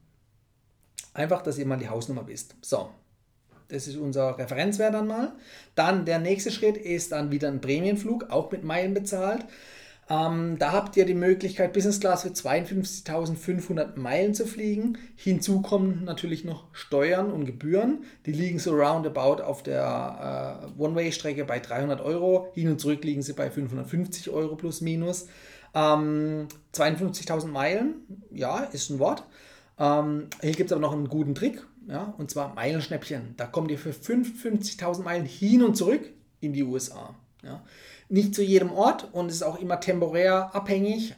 Einfach, 1.13 1.43
dass 1.43 1.59
ihr 1.59 1.67
mal 1.67 1.77
die 1.77 1.89
Hausnummer 1.89 2.27
wisst. 2.27 2.57
So, 2.63 2.91
das 3.69 3.87
ist 3.87 3.97
unser 3.97 4.39
Referenzwert 4.39 4.95
dann 4.95 5.07
mal. 5.07 5.33
Dann 5.75 6.05
der 6.05 6.19
nächste 6.19 6.51
Schritt 6.51 6.77
ist 6.77 7.13
dann 7.13 7.31
wieder 7.31 7.49
ein 7.49 7.61
Prämienflug, 7.61 8.31
auch 8.31 8.51
mit 8.51 8.65
Meilen 8.65 8.95
bezahlt. 8.95 9.45
Ähm, 10.11 10.59
da 10.59 10.73
habt 10.73 10.97
ihr 10.97 11.07
die 11.07 11.15
Möglichkeit, 11.15 11.73
Business 11.73 12.01
Class 12.01 12.23
für 12.23 12.31
52.500 12.31 13.97
Meilen 13.97 14.35
zu 14.35 14.45
fliegen. 14.45 14.99
Hinzu 15.15 15.63
kommen 15.63 16.03
natürlich 16.05 16.45
noch 16.45 16.65
Steuern 16.73 17.31
und 17.31 17.47
Gebühren. 17.47 18.03
Die 18.27 18.33
liegen 18.33 18.59
so 18.59 18.73
roundabout 18.73 19.41
auf 19.41 19.63
der 19.63 20.67
äh, 20.77 20.83
One-Way-Strecke 20.83 21.45
bei 21.45 21.61
300 21.61 22.01
Euro. 22.01 22.49
Hin 22.55 22.69
und 22.69 22.81
zurück 22.81 23.05
liegen 23.05 23.23
sie 23.23 23.35
bei 23.35 23.51
550 23.51 24.31
Euro 24.31 24.57
plus 24.57 24.81
minus. 24.81 25.29
Ähm, 25.75 26.49
52.000 26.75 27.47
Meilen, 27.47 27.95
ja, 28.33 28.65
ist 28.65 28.91
ein 28.91 28.99
Wort. 28.99 29.23
Ähm, 29.79 30.27
hier 30.41 30.53
gibt 30.53 30.71
es 30.71 30.73
aber 30.73 30.83
noch 30.83 30.93
einen 30.93 31.09
guten 31.09 31.37
Trick, 31.37 31.65
ja, 31.87 32.13
und 32.19 32.33
zwar 32.33 32.53
Meilenschnäppchen. 32.55 33.35
Da 33.37 33.47
kommt 33.47 33.71
ihr 33.71 33.79
für 33.79 33.91
55.000 33.91 35.03
Meilen 35.03 35.25
hin 35.25 35.63
und 35.63 35.77
zurück 35.77 36.11
in 36.41 36.53
die 36.53 36.65
USA. 36.65 37.15
Ja. 37.43 37.63
Nicht 38.09 38.35
zu 38.35 38.43
jedem 38.43 38.73
Ort 38.73 39.09
und 39.13 39.27
es 39.27 39.37
ist 39.37 39.43
auch 39.43 39.59
immer 39.59 39.81
temporär 39.81 40.55
abhängig. 40.55 41.15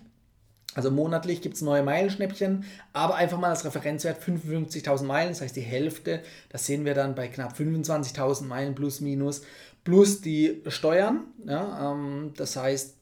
Also 0.74 0.90
monatlich 0.90 1.42
gibt 1.42 1.56
es 1.56 1.62
neue 1.62 1.82
Meilenschnäppchen, 1.82 2.64
aber 2.94 3.16
einfach 3.16 3.38
mal 3.38 3.50
als 3.50 3.64
Referenzwert 3.64 4.22
55.000 4.22 5.04
Meilen, 5.04 5.28
das 5.28 5.42
heißt 5.42 5.56
die 5.56 5.60
Hälfte, 5.60 6.22
das 6.48 6.64
sehen 6.64 6.86
wir 6.86 6.94
dann 6.94 7.14
bei 7.14 7.28
knapp 7.28 7.52
25.000 7.52 8.44
Meilen 8.44 8.74
plus 8.74 9.00
minus, 9.02 9.42
plus 9.84 10.22
die 10.22 10.62
Steuern. 10.68 11.24
Ja, 11.44 11.92
ähm, 11.92 12.32
das 12.36 12.56
heißt, 12.56 12.94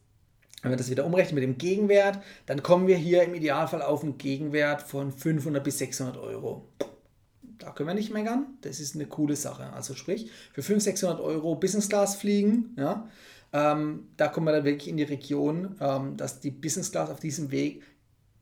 wenn 0.63 0.73
wir 0.73 0.77
das 0.77 0.91
wieder 0.91 1.07
umrechnen 1.07 1.37
mit 1.37 1.45
dem 1.45 1.59
Gegenwert, 1.59 2.19
dann 2.47 2.63
kommen 2.63 2.87
wir 2.87 2.97
hier 2.97 3.23
im 3.23 3.35
Idealfall 3.35 3.83
auf 3.83 4.03
einen 4.03 4.19
Gegenwert 4.19 4.83
von 4.83 5.13
500 5.13 5.63
bis 5.63 5.79
600 5.79 6.17
Euro. 6.17 6.67
Da 7.61 7.71
können 7.71 7.89
wir 7.89 7.95
nicht 7.95 8.13
meckern. 8.13 8.47
Das 8.63 8.81
ist 8.81 8.95
eine 8.95 9.07
coole 9.07 9.37
Sache. 9.37 9.73
Also 9.73 9.95
sprich, 9.95 10.31
für 10.53 10.63
500, 10.63 10.83
600 10.83 11.21
Euro 11.21 11.55
Business 11.55 11.89
Class 11.89 12.17
fliegen, 12.17 12.75
ja, 12.77 13.09
ähm, 13.53 14.09
da 14.17 14.29
kommen 14.29 14.47
wir 14.47 14.53
dann 14.53 14.65
wirklich 14.65 14.89
in 14.89 14.97
die 14.97 15.05
Region, 15.05 15.77
ähm, 15.81 16.17
dass 16.17 16.41
die 16.41 16.51
Business 16.51 16.91
Class 16.91 17.11
auf 17.11 17.21
diesem 17.21 17.51
Weg 17.51 17.83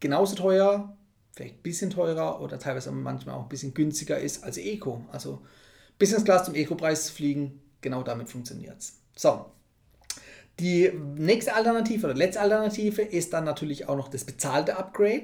genauso 0.01 0.37
teuer, 0.37 0.97
vielleicht 1.33 1.57
ein 1.57 1.63
bisschen 1.63 1.91
teurer 1.91 2.41
oder 2.41 2.59
teilweise 2.59 2.91
manchmal 2.91 3.35
auch 3.35 3.43
ein 3.43 3.49
bisschen 3.49 3.75
günstiger 3.75 4.19
ist 4.19 4.45
als 4.45 4.59
Eco. 4.59 5.05
Also 5.13 5.43
Business 5.99 6.25
Class 6.25 6.45
zum 6.45 6.55
Eco-Preis 6.55 7.11
fliegen, 7.11 7.61
genau 7.81 8.03
damit 8.03 8.29
funktioniert 8.29 8.79
es. 8.79 8.99
So, 9.17 9.47
die 10.61 10.91
nächste 11.17 11.55
Alternative 11.55 12.07
oder 12.07 12.15
letzte 12.15 12.41
Alternative 12.41 13.03
ist 13.03 13.33
dann 13.33 13.45
natürlich 13.45 13.89
auch 13.89 13.97
noch 13.97 14.09
das 14.09 14.25
bezahlte 14.25 14.77
Upgrade. 14.77 15.23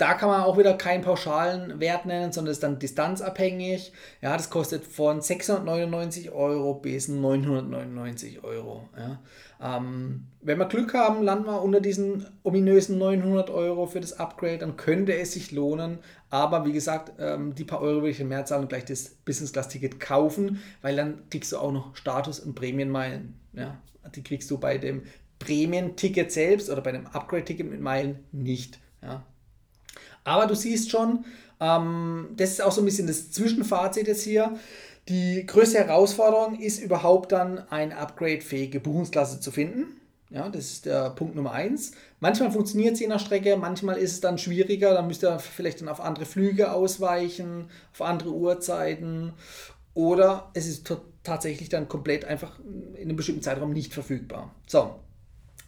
Da 0.00 0.14
kann 0.14 0.30
man 0.30 0.44
auch 0.44 0.56
wieder 0.56 0.72
keinen 0.78 1.02
pauschalen 1.02 1.78
Wert 1.78 2.06
nennen, 2.06 2.32
sondern 2.32 2.52
ist 2.52 2.62
dann 2.62 2.78
distanzabhängig. 2.78 3.92
Ja, 4.22 4.34
das 4.34 4.48
kostet 4.48 4.86
von 4.86 5.20
699 5.20 6.30
Euro 6.30 6.72
bis 6.72 7.08
999 7.08 8.42
Euro. 8.42 8.88
Ja. 8.96 9.20
Ähm, 9.60 10.28
wenn 10.40 10.58
wir 10.58 10.64
Glück 10.64 10.94
haben, 10.94 11.22
landen 11.22 11.44
wir 11.44 11.60
unter 11.60 11.82
diesen 11.82 12.26
ominösen 12.42 12.96
900 12.96 13.50
Euro 13.50 13.86
für 13.86 14.00
das 14.00 14.18
Upgrade, 14.18 14.56
dann 14.56 14.78
könnte 14.78 15.14
es 15.18 15.32
sich 15.32 15.52
lohnen. 15.52 15.98
Aber 16.30 16.64
wie 16.64 16.72
gesagt, 16.72 17.12
ähm, 17.18 17.54
die 17.54 17.64
paar 17.64 17.82
Euro 17.82 17.96
würde 17.96 18.08
ich 18.08 18.24
mehr 18.24 18.46
zahlen 18.46 18.62
und 18.62 18.68
gleich 18.70 18.86
das 18.86 19.10
Business 19.26 19.52
Class 19.52 19.68
Ticket 19.68 20.00
kaufen, 20.00 20.62
weil 20.80 20.96
dann 20.96 21.28
kriegst 21.28 21.52
du 21.52 21.58
auch 21.58 21.72
noch 21.72 21.94
Status 21.94 22.40
und 22.40 22.54
Prämienmeilen. 22.54 23.34
Ja. 23.52 23.76
Die 24.14 24.22
kriegst 24.22 24.50
du 24.50 24.56
bei 24.56 24.78
dem 24.78 25.02
Prämien-Ticket 25.40 26.32
selbst 26.32 26.70
oder 26.70 26.80
bei 26.80 26.92
dem 26.92 27.06
Upgrade-Ticket 27.06 27.68
mit 27.68 27.82
Meilen 27.82 28.20
nicht. 28.32 28.78
Ja. 29.02 29.26
Aber 30.24 30.46
du 30.46 30.54
siehst 30.54 30.90
schon, 30.90 31.24
ähm, 31.60 32.28
das 32.36 32.50
ist 32.50 32.62
auch 32.62 32.72
so 32.72 32.82
ein 32.82 32.84
bisschen 32.84 33.06
das 33.06 33.30
Zwischenfazit 33.30 34.06
jetzt 34.06 34.22
hier. 34.22 34.56
Die 35.08 35.44
größte 35.46 35.78
Herausforderung 35.78 36.60
ist 36.60 36.82
überhaupt 36.82 37.32
dann 37.32 37.58
eine 37.70 37.96
upgradefähige 37.96 38.80
Buchungsklasse 38.80 39.40
zu 39.40 39.50
finden. 39.50 40.00
Ja, 40.30 40.48
das 40.48 40.66
ist 40.66 40.86
der 40.86 41.10
Punkt 41.10 41.34
Nummer 41.34 41.50
eins. 41.52 41.90
Manchmal 42.20 42.52
funktioniert 42.52 42.94
es 42.94 43.00
je 43.00 43.08
nach 43.08 43.18
Strecke, 43.18 43.56
manchmal 43.56 43.96
ist 43.98 44.12
es 44.12 44.20
dann 44.20 44.38
schwieriger, 44.38 44.94
dann 44.94 45.08
müsst 45.08 45.24
ihr 45.24 45.38
vielleicht 45.40 45.80
dann 45.80 45.88
auf 45.88 46.00
andere 46.00 46.24
Flüge 46.24 46.72
ausweichen, 46.72 47.68
auf 47.92 48.02
andere 48.02 48.30
Uhrzeiten 48.30 49.32
oder 49.92 50.50
es 50.54 50.68
ist 50.68 50.92
tatsächlich 51.24 51.68
dann 51.68 51.88
komplett 51.88 52.24
einfach 52.24 52.60
in 52.94 53.08
einem 53.08 53.16
bestimmten 53.16 53.42
Zeitraum 53.42 53.72
nicht 53.72 53.92
verfügbar. 53.92 54.54
So, 54.68 54.94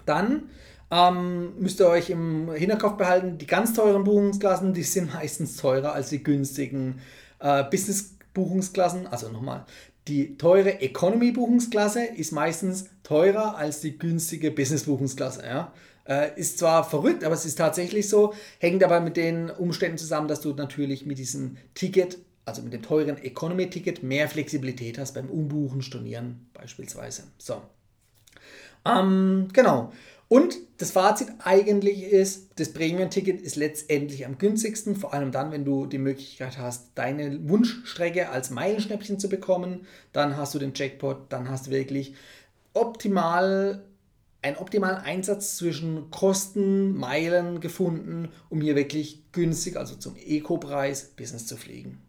dann 0.06 0.48
ähm, 0.92 1.54
müsst 1.58 1.80
ihr 1.80 1.88
euch 1.88 2.10
im 2.10 2.52
Hinterkopf 2.52 2.98
behalten, 2.98 3.38
die 3.38 3.46
ganz 3.46 3.72
teuren 3.72 4.04
Buchungsklassen, 4.04 4.74
die 4.74 4.82
sind 4.82 5.14
meistens 5.14 5.56
teurer 5.56 5.94
als 5.94 6.10
die 6.10 6.22
günstigen 6.22 7.00
äh, 7.38 7.64
Business-Buchungsklassen. 7.64 9.06
Also 9.06 9.30
nochmal, 9.30 9.64
die 10.06 10.36
teure 10.36 10.82
Economy-Buchungsklasse 10.82 12.04
ist 12.04 12.32
meistens 12.32 12.90
teurer 13.04 13.56
als 13.56 13.80
die 13.80 13.98
günstige 13.98 14.50
Business-Buchungsklasse. 14.50 15.42
Ja? 15.46 15.72
Äh, 16.06 16.38
ist 16.38 16.58
zwar 16.58 16.84
verrückt, 16.84 17.24
aber 17.24 17.34
es 17.34 17.46
ist 17.46 17.56
tatsächlich 17.56 18.06
so, 18.10 18.34
hängt 18.58 18.84
aber 18.84 19.00
mit 19.00 19.16
den 19.16 19.48
Umständen 19.48 19.96
zusammen, 19.96 20.28
dass 20.28 20.42
du 20.42 20.52
natürlich 20.52 21.06
mit 21.06 21.16
diesem 21.16 21.56
Ticket, 21.72 22.18
also 22.44 22.60
mit 22.60 22.74
dem 22.74 22.82
teuren 22.82 23.16
Economy-Ticket, 23.16 24.02
mehr 24.02 24.28
Flexibilität 24.28 24.98
hast 24.98 25.14
beim 25.14 25.30
Umbuchen, 25.30 25.80
Stornieren 25.80 26.50
beispielsweise. 26.52 27.22
So. 27.38 27.62
Ähm, 28.84 29.48
genau. 29.52 29.92
Und 30.32 30.56
das 30.78 30.92
Fazit 30.92 31.28
eigentlich 31.40 32.04
ist, 32.04 32.52
das 32.56 32.72
Premium-Ticket 32.72 33.38
ist 33.42 33.56
letztendlich 33.56 34.24
am 34.24 34.38
günstigsten, 34.38 34.96
vor 34.96 35.12
allem 35.12 35.30
dann, 35.30 35.52
wenn 35.52 35.66
du 35.66 35.84
die 35.84 35.98
Möglichkeit 35.98 36.56
hast, 36.56 36.92
deine 36.94 37.50
Wunschstrecke 37.50 38.30
als 38.30 38.48
Meilenschnäppchen 38.48 39.18
zu 39.18 39.28
bekommen. 39.28 39.86
Dann 40.14 40.38
hast 40.38 40.54
du 40.54 40.58
den 40.58 40.72
Jackpot, 40.74 41.26
dann 41.28 41.50
hast 41.50 41.66
du 41.66 41.70
wirklich 41.70 42.14
optimal 42.72 43.84
einen 44.40 44.56
optimalen 44.56 45.04
Einsatz 45.04 45.58
zwischen 45.58 46.10
Kosten, 46.10 46.96
Meilen 46.96 47.60
gefunden, 47.60 48.30
um 48.48 48.62
hier 48.62 48.74
wirklich 48.74 49.30
günstig, 49.32 49.76
also 49.76 49.96
zum 49.96 50.16
Eco-Preis, 50.16 51.12
Business 51.14 51.46
zu 51.46 51.58
fliegen. 51.58 52.00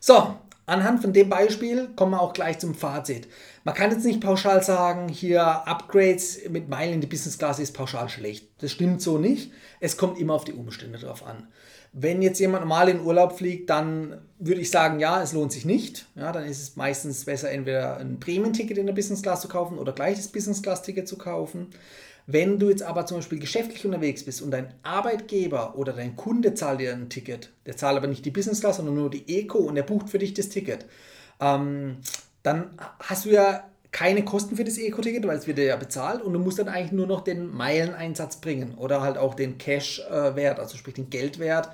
So, 0.00 0.38
Anhand 0.64 1.02
von 1.02 1.12
dem 1.12 1.28
Beispiel 1.28 1.88
kommen 1.96 2.12
wir 2.12 2.20
auch 2.20 2.32
gleich 2.32 2.58
zum 2.60 2.74
Fazit. 2.74 3.26
Man 3.64 3.74
kann 3.74 3.90
jetzt 3.90 4.04
nicht 4.04 4.20
pauschal 4.20 4.62
sagen, 4.62 5.08
hier 5.08 5.42
Upgrades 5.42 6.48
mit 6.50 6.68
Meilen 6.68 6.94
in 6.94 7.00
die 7.00 7.08
Business 7.08 7.36
Class 7.36 7.58
ist 7.58 7.72
pauschal 7.72 8.08
schlecht. 8.08 8.48
Das 8.58 8.70
stimmt 8.70 9.02
so 9.02 9.18
nicht. 9.18 9.50
Es 9.80 9.96
kommt 9.96 10.20
immer 10.20 10.34
auf 10.34 10.44
die 10.44 10.52
Umstände 10.52 10.98
drauf 10.98 11.26
an. 11.26 11.48
Wenn 11.92 12.22
jetzt 12.22 12.38
jemand 12.38 12.62
normal 12.62 12.88
in 12.88 13.00
Urlaub 13.00 13.36
fliegt, 13.36 13.68
dann 13.68 14.22
würde 14.38 14.60
ich 14.60 14.70
sagen, 14.70 15.00
ja, 15.00 15.20
es 15.20 15.32
lohnt 15.32 15.52
sich 15.52 15.64
nicht. 15.64 16.06
Ja, 16.14 16.32
dann 16.32 16.44
ist 16.44 16.62
es 16.62 16.76
meistens 16.76 17.24
besser, 17.24 17.50
entweder 17.50 17.98
ein 17.98 18.18
Prämienticket 18.18 18.78
in 18.78 18.86
der 18.86 18.94
Business 18.94 19.20
Class 19.20 19.42
zu 19.42 19.48
kaufen 19.48 19.78
oder 19.78 19.92
gleich 19.92 20.16
das 20.16 20.28
Business 20.28 20.62
Class 20.62 20.82
Ticket 20.82 21.08
zu 21.08 21.18
kaufen. 21.18 21.68
Wenn 22.26 22.58
du 22.58 22.70
jetzt 22.70 22.82
aber 22.82 23.06
zum 23.06 23.18
Beispiel 23.18 23.40
geschäftlich 23.40 23.84
unterwegs 23.84 24.24
bist 24.24 24.42
und 24.42 24.52
dein 24.52 24.72
Arbeitgeber 24.82 25.76
oder 25.76 25.92
dein 25.92 26.16
Kunde 26.16 26.54
zahlt 26.54 26.80
dir 26.80 26.92
ein 26.92 27.08
Ticket, 27.08 27.50
der 27.66 27.76
zahlt 27.76 27.96
aber 27.96 28.06
nicht 28.06 28.24
die 28.24 28.30
Business 28.30 28.60
Class, 28.60 28.76
sondern 28.76 28.94
nur 28.94 29.10
die 29.10 29.40
Eco 29.40 29.58
und 29.58 29.74
der 29.74 29.82
bucht 29.82 30.08
für 30.08 30.18
dich 30.18 30.34
das 30.34 30.48
Ticket, 30.48 30.86
ähm, 31.40 31.96
dann 32.42 32.70
hast 33.00 33.24
du 33.24 33.30
ja 33.30 33.64
keine 33.90 34.24
Kosten 34.24 34.56
für 34.56 34.64
das 34.64 34.78
Eco-Ticket, 34.78 35.26
weil 35.26 35.36
es 35.36 35.46
wird 35.46 35.58
dir 35.58 35.64
ja 35.64 35.76
bezahlt 35.76 36.22
und 36.22 36.32
du 36.32 36.38
musst 36.38 36.58
dann 36.58 36.68
eigentlich 36.68 36.92
nur 36.92 37.06
noch 37.06 37.22
den 37.22 37.52
Meileneinsatz 37.52 38.36
bringen 38.36 38.74
oder 38.78 39.02
halt 39.02 39.18
auch 39.18 39.34
den 39.34 39.58
Cash-Wert, 39.58 40.58
also 40.58 40.78
sprich 40.78 40.94
den 40.94 41.10
Geldwert, 41.10 41.68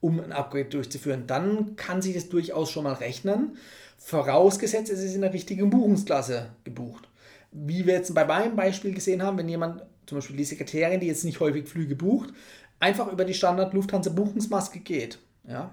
um 0.00 0.18
ein 0.18 0.32
Upgrade 0.32 0.64
durchzuführen. 0.64 1.28
Dann 1.28 1.76
kann 1.76 2.02
sich 2.02 2.14
das 2.14 2.28
durchaus 2.28 2.70
schon 2.70 2.84
mal 2.84 2.94
rechnen, 2.94 3.56
vorausgesetzt 3.98 4.90
es 4.90 5.00
ist 5.00 5.14
in 5.14 5.20
der 5.20 5.32
richtigen 5.32 5.70
Buchungsklasse 5.70 6.48
gebucht 6.64 7.06
wie 7.52 7.86
wir 7.86 7.94
jetzt 7.94 8.14
bei 8.14 8.24
meinem 8.24 8.56
Beispiel 8.56 8.94
gesehen 8.94 9.22
haben, 9.22 9.38
wenn 9.38 9.48
jemand, 9.48 9.82
zum 10.10 10.18
Beispiel 10.18 10.36
die 10.36 10.44
Sekretärin, 10.44 10.98
die 10.98 11.06
jetzt 11.06 11.24
nicht 11.24 11.38
häufig 11.38 11.68
Flüge 11.68 11.94
bucht, 11.94 12.34
einfach 12.80 13.12
über 13.12 13.24
die 13.24 13.32
Standard 13.32 13.72
Lufthansa 13.74 14.10
Buchungsmaske 14.10 14.80
geht, 14.80 15.20
ja, 15.46 15.70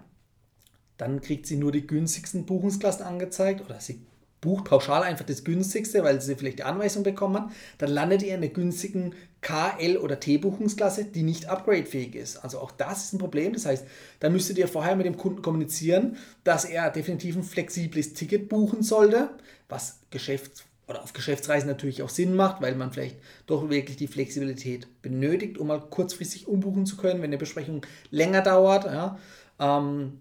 dann 0.98 1.22
kriegt 1.22 1.48
sie 1.48 1.58
nur 1.58 1.72
die 1.72 1.88
günstigsten 1.88 2.46
Buchungsklassen 2.46 3.04
angezeigt 3.04 3.66
oder 3.66 3.80
sie 3.80 4.06
bucht 4.42 4.66
pauschal 4.66 5.02
einfach 5.02 5.26
das 5.26 5.44
günstigste, 5.44 6.04
weil 6.04 6.22
sie 6.22 6.36
vielleicht 6.36 6.60
die 6.60 6.66
Anweisung 6.66 7.02
bekommen 7.02 7.38
hat, 7.38 7.52
dann 7.80 7.90
landet 7.90 8.22
ihr 8.22 8.36
in 8.36 8.42
der 8.42 8.52
günstigen 8.52 9.16
K, 9.42 9.76
L 9.80 9.98
oder 9.98 10.20
T 10.20 10.38
Buchungsklasse, 10.38 11.06
die 11.06 11.24
nicht 11.24 11.50
upgradefähig 11.50 12.14
ist. 12.14 12.38
Also 12.38 12.60
auch 12.60 12.70
das 12.70 13.06
ist 13.06 13.14
ein 13.14 13.18
Problem. 13.18 13.54
Das 13.54 13.66
heißt, 13.66 13.88
da 14.20 14.30
müsstet 14.30 14.60
ihr 14.60 14.68
vorher 14.68 14.96
mit 14.96 15.08
dem 15.08 15.18
Kunden 15.18 15.42
kommunizieren, 15.42 16.18
dass 16.44 16.64
er 16.64 16.92
definitiv 16.92 17.36
ein 17.36 17.44
flexibles 17.44 18.14
Ticket 18.14 18.50
buchen 18.50 18.84
sollte, 18.84 19.32
was 19.68 20.02
Geschäfts 20.12 20.64
oder 20.88 21.04
auf 21.04 21.14
Geschäftsreisen 21.14 21.68
natürlich 21.68 22.02
auch 22.02 22.10
Sinn 22.10 22.36
macht, 22.36 22.62
weil 22.62 22.76
man 22.76 22.92
vielleicht 22.92 23.18
doch 23.46 23.70
wirklich 23.70 23.98
die 23.98 24.08
Flexibilität 24.08 24.88
benötigt, 25.02 25.58
um 25.58 25.68
mal 25.68 25.82
kurzfristig 25.82 26.48
umbuchen 26.48 26.86
zu 26.86 26.98
können, 26.98 27.22
wenn 27.22 27.30
eine 27.30 27.38
Besprechung 27.38 27.86
länger 28.10 28.42
dauert. 28.42 28.86
Ja, 28.86 29.18
ähm, 29.60 30.20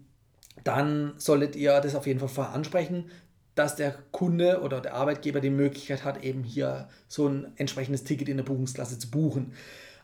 dann 0.63 1.13
solltet 1.17 1.55
ihr 1.55 1.79
das 1.79 1.95
auf 1.95 2.07
jeden 2.07 2.19
Fall 2.19 2.29
vorher 2.29 2.53
ansprechen, 2.53 3.09
dass 3.55 3.75
der 3.75 3.95
Kunde 4.11 4.61
oder 4.61 4.81
der 4.81 4.93
Arbeitgeber 4.93 5.39
die 5.39 5.49
Möglichkeit 5.49 6.03
hat, 6.03 6.23
eben 6.23 6.43
hier 6.43 6.89
so 7.07 7.27
ein 7.27 7.53
entsprechendes 7.55 8.03
Ticket 8.03 8.29
in 8.29 8.37
der 8.37 8.43
Buchungsklasse 8.43 8.99
zu 8.99 9.09
buchen. 9.09 9.53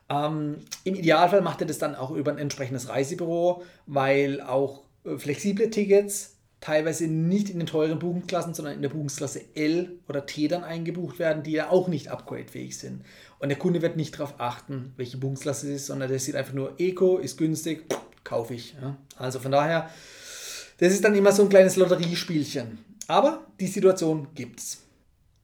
Ähm, 0.10 0.58
Im 0.84 0.96
Idealfall 0.96 1.42
macht 1.42 1.62
ihr 1.62 1.68
das 1.68 1.78
dann 1.78 1.96
auch 1.96 2.12
über 2.12 2.32
ein 2.32 2.38
entsprechendes 2.38 2.90
Reisebüro, 2.90 3.64
weil 3.86 4.42
auch 4.42 4.84
äh, 5.06 5.18
flexible 5.18 5.70
Tickets 5.70 6.33
teilweise 6.64 7.08
nicht 7.08 7.50
in 7.50 7.60
den 7.60 7.68
teuren 7.68 8.00
Buchungsklassen, 8.00 8.54
sondern 8.54 8.76
in 8.76 8.82
der 8.82 8.88
Buchungsklasse 8.88 9.42
L 9.54 10.00
oder 10.08 10.26
T 10.26 10.48
dann 10.48 10.64
eingebucht 10.64 11.20
werden, 11.20 11.44
die 11.44 11.52
ja 11.52 11.70
auch 11.70 11.90
nicht 11.90 12.08
upgradefähig 12.08 12.78
sind. 12.78 13.04
Und 13.40 13.50
der 13.50 13.58
Kunde 13.58 13.82
wird 13.82 13.98
nicht 13.98 14.18
darauf 14.18 14.36
achten, 14.38 14.94
welche 14.96 15.18
Buchungsklasse 15.18 15.68
es 15.68 15.82
ist, 15.82 15.88
sondern 15.88 16.08
der 16.08 16.20
sieht 16.20 16.36
einfach 16.36 16.54
nur 16.54 16.80
Eco, 16.80 17.18
ist 17.18 17.38
günstig, 17.38 17.84
kaufe 18.24 18.54
ich. 18.54 18.76
Ja. 18.82 18.96
Also 19.18 19.40
von 19.40 19.52
daher, 19.52 19.90
das 20.78 20.94
ist 20.94 21.04
dann 21.04 21.16
immer 21.16 21.34
so 21.34 21.44
ein 21.44 21.50
kleines 21.50 21.76
Lotteriespielchen. 21.76 22.78
Aber 23.10 23.46
die 23.60 23.68
Situation 23.68 24.30
gibt 24.34 24.62
es. 24.62 24.84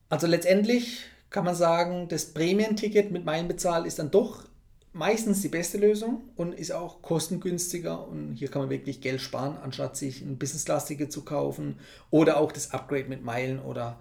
Also 0.07 0.25
letztendlich 0.25 1.01
kann 1.29 1.43
man 1.43 1.53
sagen, 1.53 2.07
das 2.07 2.27
Prämienticket 2.27 3.11
mit 3.11 3.25
Meilenbezahl 3.25 3.85
ist 3.85 3.99
dann 3.99 4.09
doch 4.09 4.45
meistens 4.93 5.41
die 5.41 5.49
beste 5.49 5.77
Lösung 5.77 6.21
und 6.35 6.53
ist 6.53 6.71
auch 6.71 7.01
kostengünstiger 7.01 8.07
und 8.07 8.35
hier 8.35 8.49
kann 8.49 8.63
man 8.63 8.69
wirklich 8.69 9.01
Geld 9.01 9.21
sparen, 9.21 9.57
anstatt 9.57 9.97
sich 9.97 10.21
ein 10.21 10.37
Business-Class-Ticket 10.37 11.11
zu 11.11 11.23
kaufen 11.23 11.79
oder 12.09 12.37
auch 12.37 12.51
das 12.51 12.71
Upgrade 12.71 13.05
mit 13.05 13.23
Meilen 13.23 13.59
oder 13.59 13.99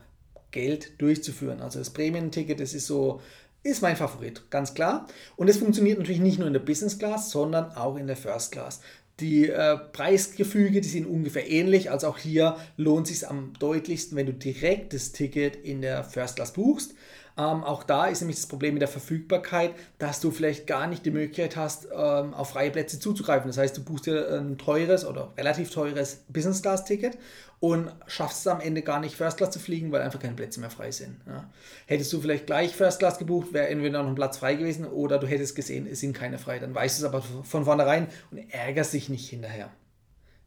Geld 0.51 1.01
durchzuführen. 1.01 1.61
Also 1.61 1.79
das 1.79 1.91
Prämienticket, 1.91 2.61
das 2.61 2.75
ist 2.75 2.87
so 2.87 3.21
ist 3.63 3.83
mein 3.83 3.97
Favorit, 3.97 4.51
ganz 4.51 4.73
klar. 4.73 5.07
Und 5.37 5.49
es 5.49 5.59
funktioniert 5.59 5.99
natürlich 5.99 6.21
nicht 6.21 6.39
nur 6.39 6.47
in 6.47 6.53
der 6.53 6.61
Business 6.61 6.99
Class, 6.99 7.31
sondern 7.31 7.73
auch 7.73 7.97
in 7.97 8.07
der 8.07 8.17
First 8.17 8.53
Class. 8.53 8.81
Die 9.21 9.49
äh, 9.49 9.77
Preisgefüge, 9.77 10.81
die 10.81 10.89
sind 10.89 11.07
ungefähr 11.07 11.51
ähnlich. 11.51 11.91
Also 11.91 12.07
auch 12.07 12.19
hier 12.19 12.57
lohnt 12.77 13.11
es 13.11 13.19
sich 13.19 13.29
am 13.29 13.53
deutlichsten, 13.59 14.17
wenn 14.17 14.27
du 14.27 14.33
direkt 14.33 14.95
das 14.95 15.11
Ticket 15.11 15.57
in 15.57 15.83
der 15.83 16.05
First 16.05 16.37
Class 16.37 16.53
buchst. 16.53 16.95
Ähm, 17.39 17.63
auch 17.63 17.85
da 17.85 18.07
ist 18.07 18.21
nämlich 18.21 18.37
das 18.37 18.49
Problem 18.49 18.75
mit 18.75 18.81
der 18.81 18.89
Verfügbarkeit, 18.89 19.73
dass 19.99 20.19
du 20.19 20.33
vielleicht 20.33 20.67
gar 20.67 20.89
nicht 20.89 21.07
die 21.07 21.13
Möglichkeit 21.13 21.57
hast, 21.57 21.87
ähm, 21.87 22.35
auf 22.35 22.51
freie 22.51 22.73
Plätze 22.73 22.99
zuzugreifen. 22.99 23.49
Das 23.49 23.59
heißt, 23.59 23.77
du 23.77 23.85
buchst 23.85 24.07
dir 24.07 24.41
ein 24.41 24.59
teures 24.59 25.07
oder 25.07 25.33
relativ 25.39 25.71
teures 25.71 26.25
Business 26.29 26.63
Class 26.63 26.85
Ticket 26.85 27.17
und 27.61 27.93
schaffst 28.09 28.41
es 28.41 28.47
am 28.49 28.61
Ende 28.61 28.83
gar 28.83 28.99
nicht 28.99 29.15
First 29.15 29.37
Class 29.37 29.53
zu 29.53 29.61
fliegen, 29.61 29.93
weil 29.93 30.03
einfach 30.03 30.19
keine 30.19 30.35
Plätze 30.35 30.59
mehr 30.59 30.71
frei 30.71 30.91
sind. 30.91 31.21
Ja. 31.29 31.49
Hättest 31.87 32.13
du 32.13 32.21
vielleicht 32.21 32.47
gleich 32.47 32.75
First 32.75 32.99
Class 32.99 33.19
gebucht, 33.19 33.53
wäre 33.53 33.69
entweder 33.69 34.03
noch 34.03 34.09
ein 34.09 34.17
Platz 34.17 34.39
frei 34.39 34.57
gewesen 34.57 34.85
oder 34.85 35.19
du 35.19 35.29
hättest 35.29 35.55
gesehen, 35.55 35.87
es 35.87 36.01
sind 36.01 36.15
keine 36.15 36.39
frei. 36.39 36.59
Dann 36.59 36.75
weißt 36.75 36.99
du 37.01 37.07
es 37.07 37.09
aber 37.09 37.23
von 37.23 37.65
vornherein 37.65 38.09
und 38.33 38.39
ärgerst 38.53 38.93
dich 38.95 39.09
nicht 39.09 39.31
hinterher. 39.31 39.71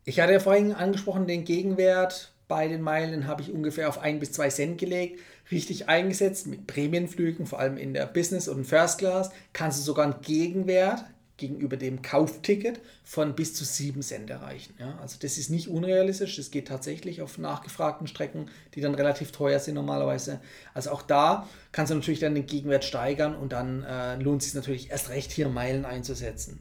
Ich 0.04 0.19
hatte 0.19 0.34
ja 0.34 0.39
vorhin 0.39 0.73
angesprochen, 0.73 1.25
den 1.25 1.45
Gegenwert 1.45 2.34
bei 2.51 2.67
den 2.67 2.82
Meilen 2.82 3.27
habe 3.27 3.41
ich 3.41 3.54
ungefähr 3.54 3.88
auf 3.88 3.99
1 3.99 4.19
bis 4.19 4.34
2 4.34 4.49
Cent 4.49 4.77
gelegt. 4.77 5.21
Richtig 5.52 5.90
eingesetzt 5.90 6.48
mit 6.48 6.68
Prämienflügen, 6.68 7.46
vor 7.46 7.60
allem 7.60 7.78
in 7.78 7.94
der 7.94 8.06
Business 8.06 8.48
und 8.48 8.66
First 8.66 9.00
Class, 9.00 9.32
kannst 9.54 9.80
du 9.80 9.84
sogar 9.84 10.06
einen 10.06 10.22
Gegenwert 10.22 11.04
gegenüber 11.42 11.76
dem 11.76 12.02
Kaufticket 12.02 12.80
von 13.04 13.36
bis 13.36 13.54
zu 13.54 13.66
7 13.66 14.02
Cent 14.02 14.30
erreichen. 14.30 14.76
Ja, 14.80 14.98
also 15.02 15.18
das 15.20 15.38
ist 15.38 15.50
nicht 15.50 15.68
unrealistisch, 15.68 16.38
das 16.38 16.52
geht 16.52 16.68
tatsächlich 16.68 17.22
auf 17.22 17.38
nachgefragten 17.38 18.08
Strecken, 18.08 18.50
die 18.76 18.82
dann 18.82 18.96
relativ 18.96 19.32
teuer 19.32 19.60
sind 19.60 19.76
normalerweise. 19.76 20.40
Also 20.74 20.92
auch 20.92 21.02
da 21.02 21.50
kannst 21.72 21.92
du 21.92 21.96
natürlich 21.96 22.20
dann 22.20 22.36
den 22.36 22.46
Gegenwert 22.46 22.86
steigern 22.86 23.36
und 23.36 23.52
dann 23.52 23.84
äh, 23.84 24.16
lohnt 24.18 24.42
es 24.42 24.50
sich 24.50 24.56
natürlich 24.56 24.92
erst 24.92 25.10
recht 25.10 25.32
hier 25.32 25.50
Meilen 25.50 25.84
einzusetzen. 25.84 26.60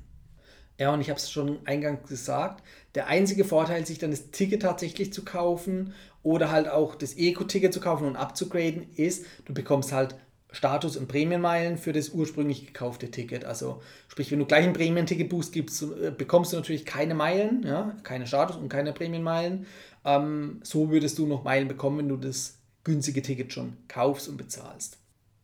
Ja, 0.80 0.94
und 0.94 1.02
ich 1.02 1.10
habe 1.10 1.18
es 1.18 1.30
schon 1.30 1.58
eingangs 1.66 2.08
gesagt, 2.08 2.64
der 2.94 3.06
einzige 3.06 3.44
Vorteil, 3.44 3.84
sich 3.84 3.98
dann 3.98 4.12
das 4.12 4.30
Ticket 4.30 4.62
tatsächlich 4.62 5.12
zu 5.12 5.26
kaufen 5.26 5.92
oder 6.22 6.50
halt 6.50 6.68
auch 6.70 6.94
das 6.94 7.18
Eco-Ticket 7.18 7.74
zu 7.74 7.80
kaufen 7.80 8.06
und 8.06 8.16
abzugraden, 8.16 8.86
ist, 8.96 9.26
du 9.44 9.52
bekommst 9.52 9.92
halt 9.92 10.14
Status- 10.52 10.96
und 10.96 11.06
Prämienmeilen 11.06 11.76
für 11.76 11.92
das 11.92 12.08
ursprünglich 12.08 12.66
gekaufte 12.66 13.10
Ticket. 13.10 13.44
Also 13.44 13.82
sprich, 14.08 14.32
wenn 14.32 14.38
du 14.38 14.46
gleich 14.46 14.64
ein 14.64 14.72
Prämienticket 14.72 15.28
buchst, 15.28 15.52
gibst, 15.52 15.82
äh, 15.82 16.12
bekommst 16.16 16.54
du 16.54 16.56
natürlich 16.56 16.86
keine 16.86 17.14
Meilen, 17.14 17.62
ja, 17.62 17.94
keine 18.02 18.26
Status- 18.26 18.56
und 18.56 18.70
keine 18.70 18.94
Prämienmeilen. 18.94 19.66
Ähm, 20.06 20.60
so 20.62 20.90
würdest 20.90 21.18
du 21.18 21.26
noch 21.26 21.44
Meilen 21.44 21.68
bekommen, 21.68 21.98
wenn 21.98 22.08
du 22.08 22.16
das 22.16 22.58
günstige 22.84 23.20
Ticket 23.20 23.52
schon 23.52 23.76
kaufst 23.86 24.30
und 24.30 24.38
bezahlst. 24.38 24.96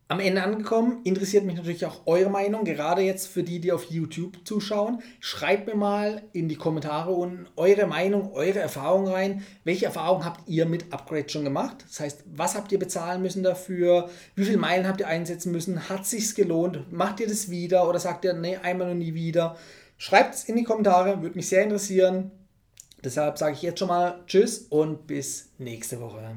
Am 0.08 0.20
Ende 0.20 0.40
angekommen, 0.40 1.00
interessiert 1.02 1.44
mich 1.44 1.56
natürlich 1.56 1.84
auch 1.84 2.02
eure 2.06 2.30
Meinung, 2.30 2.64
gerade 2.64 3.02
jetzt 3.02 3.26
für 3.26 3.42
die, 3.42 3.58
die 3.58 3.72
auf 3.72 3.90
YouTube 3.90 4.38
zuschauen. 4.44 5.02
Schreibt 5.18 5.66
mir 5.66 5.74
mal 5.74 6.22
in 6.32 6.48
die 6.48 6.54
Kommentare 6.54 7.10
unten 7.10 7.48
eure 7.56 7.88
Meinung, 7.88 8.32
eure 8.32 8.60
Erfahrung 8.60 9.08
rein. 9.08 9.42
Welche 9.64 9.86
Erfahrungen 9.86 10.24
habt 10.24 10.48
ihr 10.48 10.64
mit 10.66 10.92
Upgrade 10.92 11.28
schon 11.28 11.42
gemacht? 11.42 11.84
Das 11.88 11.98
heißt, 11.98 12.22
was 12.26 12.54
habt 12.54 12.70
ihr 12.70 12.78
bezahlen 12.78 13.20
müssen 13.20 13.42
dafür? 13.42 14.08
Wie 14.36 14.44
viele 14.44 14.58
Meilen 14.58 14.86
habt 14.86 15.00
ihr 15.00 15.08
einsetzen 15.08 15.50
müssen? 15.50 15.88
Hat 15.88 16.06
sich's 16.06 16.36
gelohnt? 16.36 16.92
Macht 16.92 17.18
ihr 17.18 17.26
das 17.26 17.50
wieder 17.50 17.88
oder 17.88 17.98
sagt 17.98 18.24
ihr, 18.24 18.32
nee, 18.32 18.58
einmal 18.58 18.90
und 18.92 18.98
nie 18.98 19.14
wieder? 19.14 19.56
Schreibt 19.98 20.36
es 20.36 20.44
in 20.44 20.54
die 20.54 20.62
Kommentare, 20.62 21.20
würde 21.20 21.34
mich 21.34 21.48
sehr 21.48 21.64
interessieren. 21.64 22.30
Deshalb 23.02 23.38
sage 23.38 23.54
ich 23.54 23.62
jetzt 23.62 23.80
schon 23.80 23.88
mal 23.88 24.22
Tschüss 24.28 24.66
und 24.68 25.08
bis 25.08 25.50
nächste 25.58 26.00
Woche. 26.00 26.36